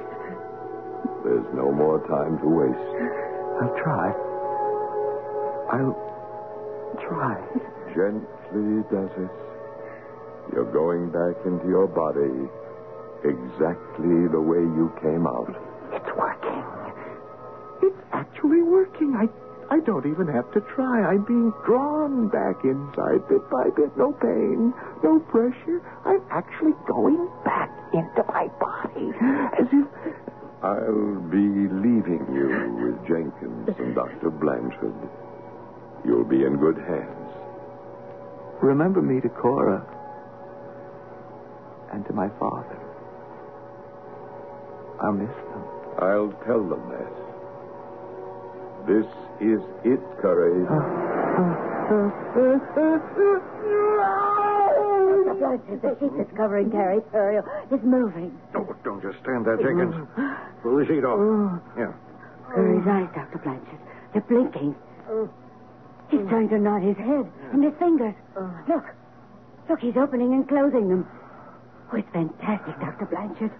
There's 1.24 1.46
no 1.54 1.72
more 1.72 2.04
time 2.06 2.36
to 2.40 2.48
waste. 2.48 3.62
I'll 3.62 3.82
try. 3.82 4.29
I'll 5.70 5.94
try. 7.06 7.38
Gently 7.94 8.82
does 8.90 9.10
it. 9.18 9.30
You're 10.52 10.70
going 10.72 11.10
back 11.10 11.38
into 11.46 11.66
your 11.68 11.86
body 11.86 12.50
exactly 13.22 14.26
the 14.32 14.40
way 14.40 14.58
you 14.58 14.90
came 15.00 15.26
out. 15.26 15.54
It's 15.92 16.10
working. 16.16 16.64
It's 17.82 18.02
actually 18.12 18.62
working. 18.62 19.14
I 19.14 19.28
I 19.72 19.78
don't 19.86 20.04
even 20.06 20.26
have 20.26 20.50
to 20.54 20.60
try. 20.74 21.06
I'm 21.06 21.22
being 21.24 21.52
drawn 21.64 22.26
back 22.28 22.64
inside 22.64 23.22
bit 23.28 23.48
by 23.48 23.70
bit. 23.76 23.96
No 23.96 24.10
pain, 24.18 24.74
no 25.04 25.20
pressure. 25.30 25.80
I'm 26.04 26.22
actually 26.32 26.74
going 26.88 27.30
back 27.44 27.70
into 27.94 28.24
my 28.26 28.48
body. 28.58 29.14
As 29.54 29.68
if 29.70 29.86
I'll 30.62 31.20
be 31.30 31.70
leaving 31.70 32.26
you 32.34 32.50
with 32.82 32.98
Jenkins 33.06 33.70
and 33.78 33.94
Dr. 33.94 34.30
Blanchard. 34.30 34.98
You'll 36.04 36.24
be 36.24 36.44
in 36.44 36.56
good 36.56 36.76
hands. 36.76 37.16
remember 38.62 39.00
me 39.02 39.20
to 39.20 39.28
Cora 39.28 39.84
and 41.92 42.06
to 42.06 42.12
my 42.12 42.28
father. 42.38 42.78
I'll 45.02 45.12
miss 45.12 45.28
them. 45.28 45.64
I'll 45.98 46.32
tell 46.46 46.62
them 46.62 46.88
that. 46.90 47.12
This 48.86 49.06
is 49.40 49.60
it, 49.84 50.00
Curry. 50.20 50.66
Ah, 50.68 50.74
ah. 50.76 51.70
The 55.26 55.34
blood, 55.38 55.60
the 55.82 55.96
sheet 55.98 56.12
that's 56.16 56.36
covering 56.36 56.70
Carrie's 56.70 57.02
burial 57.12 57.44
is 57.72 57.80
moving. 57.82 58.38
Oh, 58.54 58.74
don't 58.84 59.02
just 59.02 59.18
stand 59.22 59.44
there, 59.44 59.56
Jenkins. 59.56 59.94
Mm. 59.94 60.36
Pull 60.62 60.76
the 60.78 60.86
sheet 60.86 61.04
off. 61.04 61.18
Mm. 61.18 61.60
Yeah. 61.76 61.92
Curry's 62.54 62.86
eyes, 62.86 63.08
Dr. 63.14 63.38
Blanchard. 63.42 63.78
They're 64.12 64.22
blinking. 64.22 64.74
Oh. 65.08 65.28
He's 66.10 66.26
trying 66.28 66.48
to 66.50 66.58
nod 66.58 66.82
his 66.82 66.96
head 66.96 67.24
hmm. 67.24 67.54
and 67.54 67.64
his 67.64 67.74
fingers. 67.78 68.14
Oh. 68.36 68.50
Look. 68.68 68.84
Look, 69.68 69.80
he's 69.80 69.96
opening 69.96 70.34
and 70.34 70.48
closing 70.48 70.88
them. 70.88 71.06
Oh, 71.92 71.96
it's 71.96 72.10
fantastic, 72.12 72.78
Dr. 72.80 73.06
Blanchard. 73.06 73.52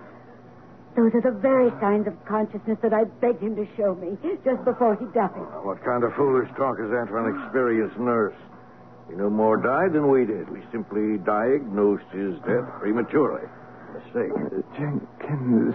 Those 0.97 1.15
are 1.15 1.23
the 1.23 1.39
very 1.39 1.71
signs 1.81 2.07
of 2.09 2.15
consciousness 2.27 2.79
that 2.83 2.93
I 2.93 3.05
begged 3.23 3.43
him 3.43 3.55
to 3.55 3.67
show 3.77 3.95
me 3.95 4.19
just 4.45 4.65
before 4.65 4.97
he 4.99 5.07
died. 5.15 5.39
What 5.63 5.85
kind 5.85 6.03
of 6.03 6.15
foolish 6.15 6.51
talk 6.57 6.79
is 6.83 6.91
that 6.91 7.07
for 7.09 7.23
an 7.23 7.31
experienced 7.31 7.99
nurse? 7.99 8.35
He 9.09 9.15
no 9.15 9.31
more 9.31 9.57
died 9.57 9.93
than 9.93 10.11
we 10.11 10.25
did. 10.25 10.51
We 10.51 10.63
simply 10.73 11.19
diagnosed 11.19 12.11
his 12.11 12.35
death 12.43 12.67
prematurely. 12.79 13.47
Mistake. 13.95 14.35
Uh, 14.35 14.63
Jenkins, 14.79 15.75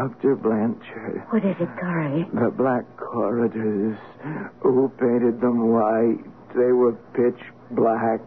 Dr. 0.00 0.34
Blanchard. 0.34 1.20
What 1.28 1.44
is 1.44 1.56
it, 1.60 1.68
Curry? 1.78 2.24
The 2.32 2.50
black 2.56 2.84
corridors. 2.96 3.98
Who 4.62 4.88
painted 4.98 5.42
them 5.42 5.68
white? 5.68 6.24
They 6.56 6.72
were 6.72 6.94
pitch 7.12 7.38
black. 7.72 8.20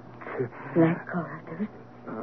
Black 0.76 1.10
corridors. 1.10 1.68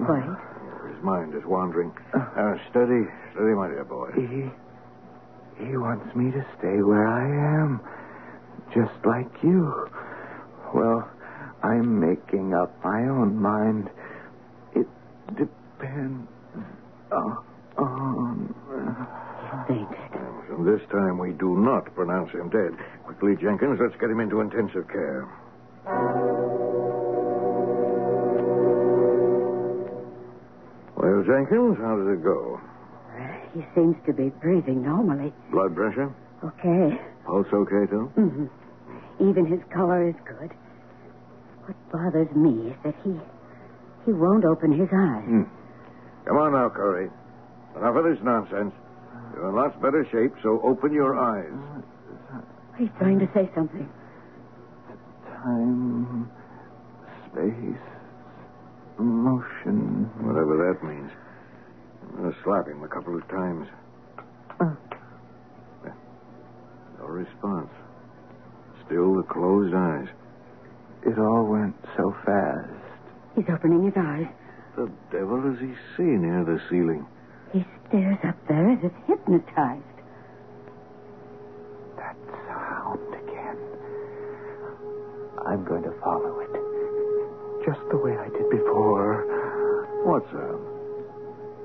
White. 0.07 0.95
His 0.95 1.03
mind 1.03 1.35
is 1.35 1.43
wandering. 1.47 1.91
Uh, 2.15 2.55
steady, 2.71 3.11
steady, 3.33 3.55
my 3.59 3.67
dear 3.67 3.85
boy. 3.85 4.11
He. 4.15 4.47
He 5.67 5.77
wants 5.77 6.15
me 6.15 6.31
to 6.31 6.47
stay 6.59 6.81
where 6.83 7.09
I 7.09 7.27
am. 7.61 7.81
Just 8.73 9.05
like 9.05 9.31
you. 9.43 9.91
Well, 10.73 11.11
I'm 11.65 11.99
making 11.99 12.55
up 12.55 12.73
my 12.85 13.01
own 13.09 13.37
mind. 13.37 13.91
It 14.77 14.87
depends 15.37 16.29
on. 17.11 18.55
This 20.65 20.81
time, 20.91 21.19
we 21.19 21.33
do 21.33 21.57
not 21.59 21.95
pronounce 21.95 22.31
him 22.33 22.49
dead. 22.51 22.73
Quickly, 23.05 23.37
Jenkins, 23.41 23.79
let's 23.81 23.95
get 24.01 24.11
him 24.11 24.21
into 24.21 24.41
intensive 24.41 24.89
care. 24.89 25.29
Well, 30.97 31.23
Jenkins, 31.27 31.79
how 31.79 31.97
did 31.97 32.09
it 32.13 32.23
go? 32.23 32.61
He 33.55 33.65
seems 33.75 33.97
to 34.07 34.13
be 34.13 34.29
breathing 34.41 34.83
normally. 34.83 35.33
Blood 35.51 35.75
pressure? 35.75 36.15
Okay. 36.45 37.01
Pulse 37.27 37.49
okay, 37.53 37.87
too? 37.91 38.07
hmm 38.15 38.47
Even 39.21 39.47
his 39.47 39.61
color 39.73 40.09
is 40.09 40.15
good. 40.27 40.51
What 41.67 41.77
bothers 41.93 42.31
me 42.37 42.71
is 42.71 42.77
that 42.85 42.95
he 43.05 43.15
he 44.07 44.13
won't 44.13 44.45
open 44.45 44.73
his 44.73 44.89
eyes. 44.93 45.25
Hmm. 45.25 45.43
Come 46.27 46.37
on 46.39 46.53
now, 46.53 46.71
Curry. 46.71 47.11
Enough 47.77 47.97
of 47.97 48.05
this 48.05 48.19
nonsense. 48.25 48.73
You're 49.35 49.49
in 49.49 49.55
lots 49.55 49.77
better 49.81 50.07
shape, 50.11 50.33
so 50.43 50.61
open 50.65 50.93
your 50.93 51.19
eyes. 51.19 51.53
He's 52.79 52.89
trying 52.99 53.19
to 53.19 53.29
say 53.35 53.51
something. 53.55 53.89
time, 55.43 56.31
space, 57.31 57.83
motion. 58.99 60.11
Whatever 60.21 60.57
that 60.73 60.87
means. 60.87 61.11
I'm 62.03 62.17
going 62.23 62.33
to 62.33 62.39
slap 62.43 62.67
him 62.67 62.83
a 62.83 62.89
couple 62.89 63.17
of 63.17 63.27
times. 63.29 63.69
Uh. 64.59 64.75
No 66.99 67.07
response. 67.07 67.71
Still 68.87 69.15
the 69.15 69.23
closed 69.23 69.75
eyes. 69.75 70.09
It 71.07 71.19
all 71.19 71.45
went 71.47 71.75
so 71.97 72.15
fast. 72.27 72.69
He's 73.37 73.47
opening 73.49 73.85
his 73.85 73.95
eyes. 73.97 74.27
The 74.77 74.91
devil 75.11 75.41
does 75.41 75.59
he 75.61 75.73
see 75.97 76.03
near 76.03 76.45
the 76.45 76.61
ceiling? 76.69 77.07
He 77.53 77.65
stares 77.89 78.19
up 78.27 78.37
there 78.49 78.71
as 78.71 78.79
if 78.85 78.93
hypnotized. 79.07 79.83
That 81.97 82.17
sound 82.47 83.15
again. 83.15 83.59
I'm 85.47 85.65
going 85.65 85.83
to 85.83 85.93
follow 86.03 86.39
it. 86.41 86.51
Just 87.67 87.81
the 87.91 87.99
way 87.99 88.17
I 88.17 88.29
did 88.31 88.49
before. 88.51 89.27
What 90.07 90.23
sound? 90.31 90.63
Uh, 90.65 90.71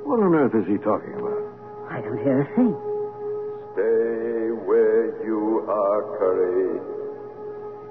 what 0.10 0.20
on 0.22 0.36
earth 0.36 0.54
is 0.54 0.66
he 0.68 0.78
talking 0.84 1.14
about? 1.14 1.42
I 1.90 2.02
don't 2.02 2.18
hear 2.22 2.42
a 2.42 2.48
thing. 2.56 2.74
Stay 3.74 4.52
where 4.66 5.24
you 5.26 5.66
are, 5.70 6.02
Curry. 6.18 6.82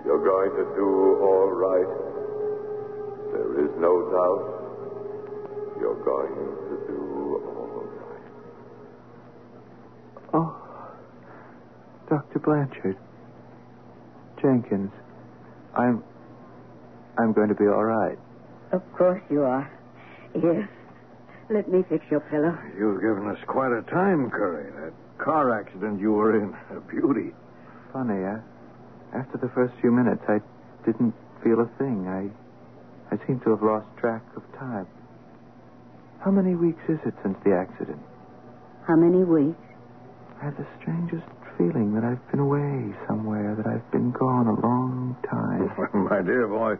You're 0.04 0.22
going 0.22 0.50
to 0.50 0.64
do 0.76 1.18
all 1.22 1.50
right. 1.50 1.90
There 3.32 3.64
is 3.64 3.70
no 3.80 3.92
doubt. 4.14 4.44
You're 5.80 6.02
going 6.04 6.34
to 6.70 6.76
do 6.86 7.02
all 7.50 7.82
right. 7.98 8.28
Oh, 10.34 10.54
Dr. 12.08 12.38
Blanchard. 12.38 12.96
Jenkins. 14.40 14.90
I'm. 15.76 16.02
I'm 17.18 17.32
going 17.32 17.48
to 17.48 17.54
be 17.54 17.64
all 17.66 17.84
right. 17.84 18.18
Of 18.72 18.82
course 18.96 19.22
you 19.30 19.42
are. 19.42 19.70
Here, 20.34 20.68
let 21.48 21.68
me 21.70 21.84
fix 21.88 22.04
your 22.10 22.20
pillow. 22.20 22.58
You've 22.76 23.00
given 23.00 23.28
us 23.30 23.38
quite 23.46 23.70
a 23.70 23.82
time, 23.82 24.30
Curry. 24.30 24.70
That 24.72 24.92
car 25.24 25.58
accident 25.58 26.00
you 26.00 26.12
were 26.12 26.36
in, 26.36 26.52
a 26.76 26.80
beauty. 26.80 27.32
Funny, 27.92 28.24
I, 28.24 28.40
after 29.16 29.38
the 29.38 29.48
first 29.54 29.74
few 29.80 29.92
minutes, 29.92 30.22
I 30.26 30.40
didn't 30.84 31.14
feel 31.44 31.60
a 31.60 31.70
thing. 31.78 32.08
I, 32.08 33.14
I 33.14 33.26
seem 33.26 33.38
to 33.46 33.50
have 33.50 33.62
lost 33.62 33.86
track 33.98 34.22
of 34.34 34.42
time. 34.58 34.88
How 36.24 36.32
many 36.32 36.56
weeks 36.56 36.82
is 36.88 36.98
it 37.06 37.14
since 37.22 37.38
the 37.44 37.54
accident? 37.54 38.02
How 38.88 38.96
many 38.96 39.22
weeks? 39.22 39.60
I 40.42 40.46
have 40.46 40.56
the 40.56 40.66
strangest 40.80 41.28
feeling 41.58 41.94
that 41.94 42.04
I've 42.04 42.30
been 42.30 42.40
away 42.40 42.94
somewhere, 43.06 43.54
that 43.56 43.66
I've 43.66 43.90
been 43.90 44.10
gone 44.12 44.46
a 44.46 44.60
long 44.60 45.16
time. 45.30 45.70
My 46.10 46.22
dear 46.22 46.46
boy, 46.48 46.74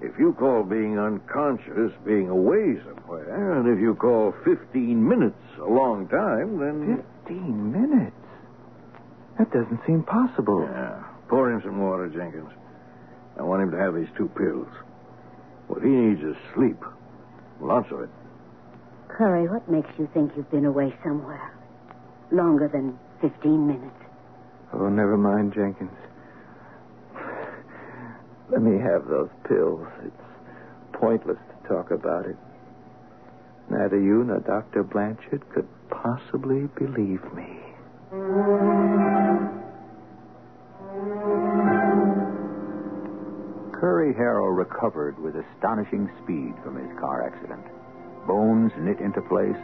if 0.00 0.18
you 0.18 0.34
call 0.38 0.62
being 0.62 0.98
unconscious 0.98 1.92
being 2.04 2.28
away 2.28 2.76
somewhere, 2.84 3.58
and 3.58 3.68
if 3.68 3.80
you 3.80 3.94
call 3.94 4.34
15 4.44 5.08
minutes 5.08 5.40
a 5.58 5.64
long 5.68 6.08
time, 6.08 6.58
then. 6.58 7.04
Fifteen 7.24 7.72
minutes? 7.72 8.16
That 9.38 9.50
doesn't 9.52 9.80
seem 9.86 10.02
possible. 10.04 10.62
Yeah. 10.70 11.02
Pour 11.28 11.50
him 11.50 11.60
some 11.64 11.80
water, 11.80 12.08
Jenkins. 12.08 12.50
I 13.38 13.42
want 13.42 13.62
him 13.62 13.70
to 13.72 13.78
have 13.78 13.94
these 13.94 14.08
two 14.16 14.28
pills. 14.28 14.68
What 15.68 15.82
he 15.82 15.88
needs 15.88 16.20
is 16.22 16.36
sleep. 16.54 16.78
Lots 17.60 17.90
of 17.90 18.00
it. 18.00 18.10
Curry, 19.08 19.48
what 19.48 19.68
makes 19.68 19.88
you 19.98 20.08
think 20.14 20.32
you've 20.36 20.50
been 20.50 20.64
away 20.64 20.94
somewhere? 21.02 21.52
Longer 22.30 22.68
than 22.68 22.98
15 23.20 23.66
minutes. 23.66 23.96
Oh, 24.78 24.90
never 24.90 25.16
mind, 25.16 25.54
Jenkins. 25.54 25.90
Let 28.50 28.60
me 28.60 28.78
have 28.78 29.08
those 29.08 29.30
pills. 29.48 29.86
It's 30.04 30.92
pointless 30.92 31.38
to 31.38 31.68
talk 31.68 31.90
about 31.90 32.26
it. 32.26 32.36
Neither 33.70 33.98
you 33.98 34.24
nor 34.24 34.40
Dr. 34.40 34.82
Blanchard 34.82 35.48
could 35.54 35.66
possibly 35.88 36.68
believe 36.76 37.24
me. 37.32 37.58
Curry 43.72 44.12
Harrow 44.14 44.46
recovered 44.48 45.18
with 45.18 45.36
astonishing 45.36 46.10
speed 46.22 46.52
from 46.62 46.76
his 46.76 46.98
car 47.00 47.26
accident. 47.26 47.64
Bones 48.26 48.72
knit 48.78 49.00
into 49.00 49.22
place, 49.22 49.56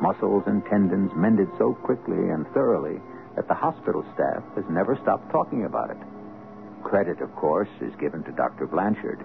muscles 0.00 0.44
and 0.46 0.64
tendons 0.66 1.10
mended 1.16 1.48
so 1.58 1.74
quickly 1.74 2.30
and 2.30 2.46
thoroughly 2.54 3.00
that 3.36 3.48
the 3.48 3.54
hospital 3.54 4.04
staff 4.14 4.42
has 4.56 4.64
never 4.70 4.98
stopped 5.02 5.30
talking 5.30 5.64
about 5.64 5.90
it. 5.90 5.96
Credit, 6.82 7.20
of 7.20 7.34
course, 7.36 7.68
is 7.80 7.94
given 8.00 8.22
to 8.24 8.32
Dr. 8.32 8.66
Blanchard. 8.66 9.20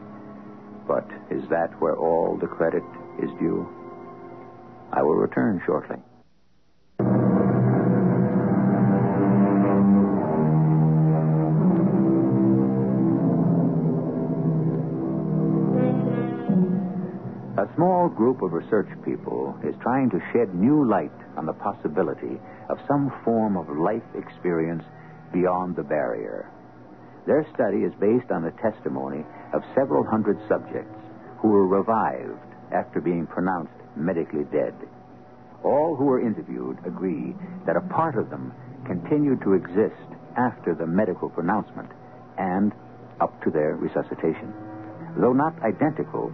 But 0.87 1.07
is 1.31 1.47
that 1.49 1.79
where 1.81 1.95
all 1.95 2.37
the 2.37 2.47
credit 2.47 2.83
is 3.21 3.29
due? 3.39 3.67
I 4.91 5.01
will 5.01 5.15
return 5.15 5.61
shortly. 5.65 5.97
Small 17.85 18.09
group 18.09 18.41
of 18.41 18.51
research 18.51 18.89
people 19.05 19.55
is 19.63 19.75
trying 19.79 20.09
to 20.09 20.17
shed 20.33 20.55
new 20.55 20.89
light 20.89 21.13
on 21.37 21.45
the 21.45 21.53
possibility 21.53 22.41
of 22.67 22.79
some 22.87 23.13
form 23.23 23.55
of 23.55 23.69
life 23.77 24.01
experience 24.17 24.81
beyond 25.31 25.75
the 25.75 25.83
barrier. 25.83 26.49
Their 27.27 27.45
study 27.53 27.85
is 27.85 27.93
based 28.01 28.31
on 28.31 28.41
the 28.41 28.57
testimony 28.57 29.23
of 29.53 29.61
several 29.75 30.03
hundred 30.03 30.39
subjects 30.49 30.97
who 31.37 31.49
were 31.49 31.67
revived 31.67 32.41
after 32.73 32.99
being 32.99 33.27
pronounced 33.27 33.77
medically 33.95 34.45
dead. 34.51 34.73
All 35.63 35.95
who 35.95 36.05
were 36.05 36.25
interviewed 36.25 36.79
agree 36.87 37.35
that 37.67 37.77
a 37.77 37.85
part 37.93 38.17
of 38.17 38.31
them 38.31 38.51
continued 38.87 39.41
to 39.43 39.53
exist 39.53 40.09
after 40.35 40.73
the 40.73 40.87
medical 40.87 41.29
pronouncement 41.29 41.91
and 42.39 42.73
up 43.21 43.43
to 43.43 43.51
their 43.51 43.75
resuscitation. 43.75 44.51
Though 45.21 45.33
not 45.33 45.53
identical, 45.61 46.33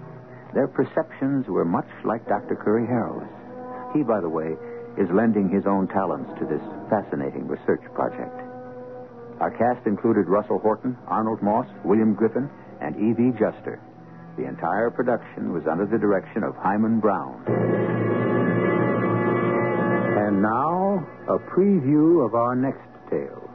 their 0.53 0.67
perceptions 0.67 1.47
were 1.47 1.65
much 1.65 1.87
like 2.03 2.27
Dr. 2.27 2.55
Curry 2.55 2.85
Harrow's. 2.85 3.27
He, 3.93 4.03
by 4.03 4.19
the 4.19 4.29
way, 4.29 4.55
is 4.97 5.07
lending 5.11 5.49
his 5.49 5.65
own 5.65 5.87
talents 5.87 6.29
to 6.39 6.45
this 6.45 6.61
fascinating 6.89 7.47
research 7.47 7.81
project. 7.93 8.35
Our 9.39 9.51
cast 9.51 9.87
included 9.87 10.27
Russell 10.27 10.59
Horton, 10.59 10.97
Arnold 11.07 11.41
Moss, 11.41 11.67
William 11.83 12.13
Griffin, 12.13 12.49
and 12.81 12.95
Evie 12.95 13.31
Juster. 13.39 13.79
The 14.37 14.47
entire 14.47 14.91
production 14.91 15.53
was 15.53 15.63
under 15.67 15.85
the 15.85 15.97
direction 15.97 16.43
of 16.43 16.55
Himan 16.55 16.99
Brown. 16.99 17.43
And 20.17 20.41
now, 20.41 21.05
a 21.27 21.39
preview 21.51 22.25
of 22.25 22.35
our 22.35 22.55
next 22.55 22.87
tale. 23.09 23.49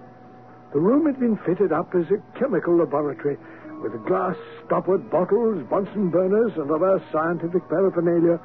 The 0.72 0.80
room 0.80 1.06
had 1.06 1.20
been 1.20 1.38
fitted 1.46 1.72
up 1.72 1.94
as 1.94 2.04
a 2.10 2.38
chemical 2.38 2.76
laboratory 2.76 3.36
with 3.82 4.04
glass 4.06 4.36
stoppered 4.64 5.10
bottles, 5.10 5.64
Bunsen 5.68 6.10
burners, 6.10 6.52
and 6.56 6.70
other 6.70 7.02
scientific 7.12 7.68
paraphernalia. 7.68 8.40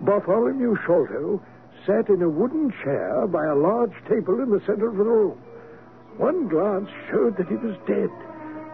Bartholomew 0.00 0.76
Sholto 0.86 1.42
sat 1.86 2.08
in 2.08 2.22
a 2.22 2.28
wooden 2.28 2.72
chair 2.82 3.26
by 3.26 3.44
a 3.46 3.54
large 3.54 3.94
table 4.08 4.40
in 4.40 4.50
the 4.50 4.60
center 4.66 4.88
of 4.88 4.96
the 4.96 5.04
room. 5.04 5.38
One 6.16 6.48
glance 6.48 6.88
showed 7.10 7.36
that 7.36 7.48
he 7.48 7.56
was 7.56 7.76
dead, 7.86 8.10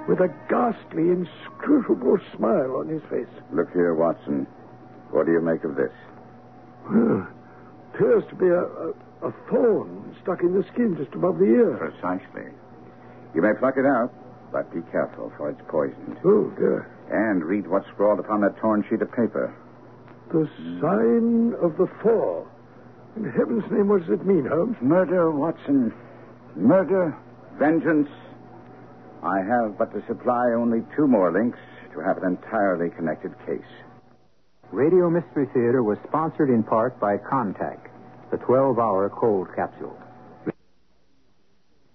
with 0.08 0.20
a 0.20 0.32
ghastly, 0.48 1.10
inscrutable 1.10 2.18
smile 2.36 2.76
on 2.76 2.88
his 2.88 3.02
face. 3.10 3.32
Look 3.52 3.72
here, 3.72 3.94
Watson. 3.94 4.46
What 5.10 5.26
do 5.26 5.32
you 5.32 5.40
make 5.40 5.64
of 5.64 5.76
this? 5.76 5.92
Well, 6.88 7.26
appears 7.94 8.24
to 8.30 8.34
be 8.36 8.46
a, 8.46 8.62
a, 8.62 9.28
a 9.28 9.32
thorn 9.50 10.16
stuck 10.22 10.42
in 10.42 10.54
the 10.54 10.64
skin 10.72 10.96
just 10.96 11.14
above 11.14 11.38
the 11.38 11.44
ear. 11.44 11.76
Precisely. 11.76 12.52
You 13.34 13.42
may 13.42 13.52
pluck 13.58 13.74
it 13.76 13.86
out, 13.86 14.12
but 14.52 14.72
be 14.74 14.82
careful, 14.90 15.32
for 15.36 15.50
it's 15.50 15.60
poisoned. 15.68 16.18
Oh, 16.24 16.50
dear. 16.58 16.90
And 17.10 17.44
read 17.44 17.66
what's 17.66 17.86
scrawled 17.88 18.20
upon 18.20 18.40
that 18.42 18.56
torn 18.58 18.84
sheet 18.88 19.02
of 19.02 19.10
paper. 19.10 19.54
The 20.32 20.48
sign 20.80 21.54
of 21.60 21.76
the 21.76 21.88
four. 22.02 22.46
In 23.16 23.24
heaven's 23.24 23.64
name, 23.70 23.88
what 23.88 24.06
does 24.06 24.20
it 24.20 24.26
mean, 24.26 24.46
Holmes? 24.46 24.76
Murder, 24.80 25.30
Watson. 25.30 25.92
Murder, 26.54 27.16
vengeance. 27.58 28.08
I 29.22 29.38
have 29.38 29.76
but 29.76 29.92
to 29.92 30.06
supply 30.06 30.52
only 30.56 30.82
two 30.96 31.06
more 31.06 31.32
links 31.32 31.58
to 31.92 32.00
have 32.00 32.18
an 32.18 32.24
entirely 32.24 32.90
connected 32.90 33.34
case. 33.46 33.66
Radio 34.72 35.10
Mystery 35.10 35.46
Theater 35.52 35.82
was 35.82 35.98
sponsored 36.06 36.48
in 36.48 36.62
part 36.62 36.98
by 37.00 37.16
Contact, 37.18 37.88
the 38.30 38.36
12 38.38 38.78
hour 38.78 39.10
cold 39.10 39.48
capsule. 39.56 39.98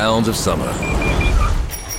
Sounds 0.00 0.28
of 0.28 0.34
summer. 0.34 0.72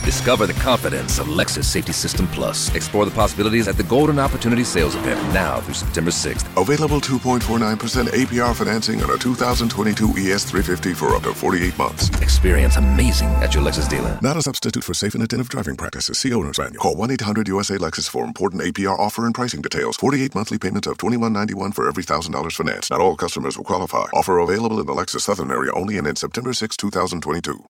Discover 0.04 0.48
the 0.48 0.54
confidence 0.54 1.20
of 1.20 1.28
Lexus 1.28 1.66
Safety 1.66 1.94
System 1.94 2.28
Plus. 2.30 2.74
Explore 2.74 3.06
the 3.06 3.12
possibilities 3.12 3.68
at 3.68 3.78
the 3.78 3.84
Golden 3.84 4.18
Opportunity 4.18 4.64
Sales 4.64 4.96
Event 4.96 5.22
now 5.32 5.62
through 5.62 5.76
September 5.76 6.10
6th. 6.10 6.46
Available 6.60 7.00
2.49% 7.00 8.08
APR 8.08 8.56
financing 8.56 9.04
on 9.04 9.12
a 9.12 9.18
2022 9.18 10.08
ES350 10.08 10.96
for 10.96 11.16
up 11.16 11.22
to 11.22 11.36
48 11.36 11.78
months. 11.78 12.10
Experience 12.20 12.78
amazing 12.78 13.30
at 13.44 13.54
your 13.54 13.64
Lexus 13.64 13.88
dealer. 13.88 14.18
Not 14.24 14.38
a 14.38 14.42
substitute 14.42 14.84
for 14.84 14.96
safe 14.96 15.14
and 15.14 15.22
attentive 15.24 15.50
driving 15.50 15.78
practices. 15.78 16.18
See 16.18 16.34
owner's 16.34 16.58
manual. 16.58 16.82
Call 16.82 16.96
1-800-USA-LEXUS 16.96 18.08
for 18.08 18.26
important 18.26 18.64
APR 18.64 18.98
offer 18.98 19.28
and 19.28 19.36
pricing 19.36 19.62
details. 19.62 19.98
48 19.98 20.34
monthly 20.34 20.58
payments 20.58 20.88
of 20.88 20.98
$21.91 20.98 21.76
for 21.76 21.88
every 21.88 22.04
$1,000 22.04 22.52
finance. 22.52 22.90
Not 22.90 23.02
all 23.02 23.16
customers 23.16 23.56
will 23.56 23.66
qualify. 23.66 24.08
Offer 24.16 24.40
available 24.40 24.80
in 24.80 24.88
the 24.88 24.94
Lexus 24.94 25.22
Southern 25.22 25.52
area 25.52 25.72
only 25.74 26.00
and 26.00 26.08
in 26.08 26.16
September 26.16 26.54
6, 26.54 26.76
2022. 26.76 27.60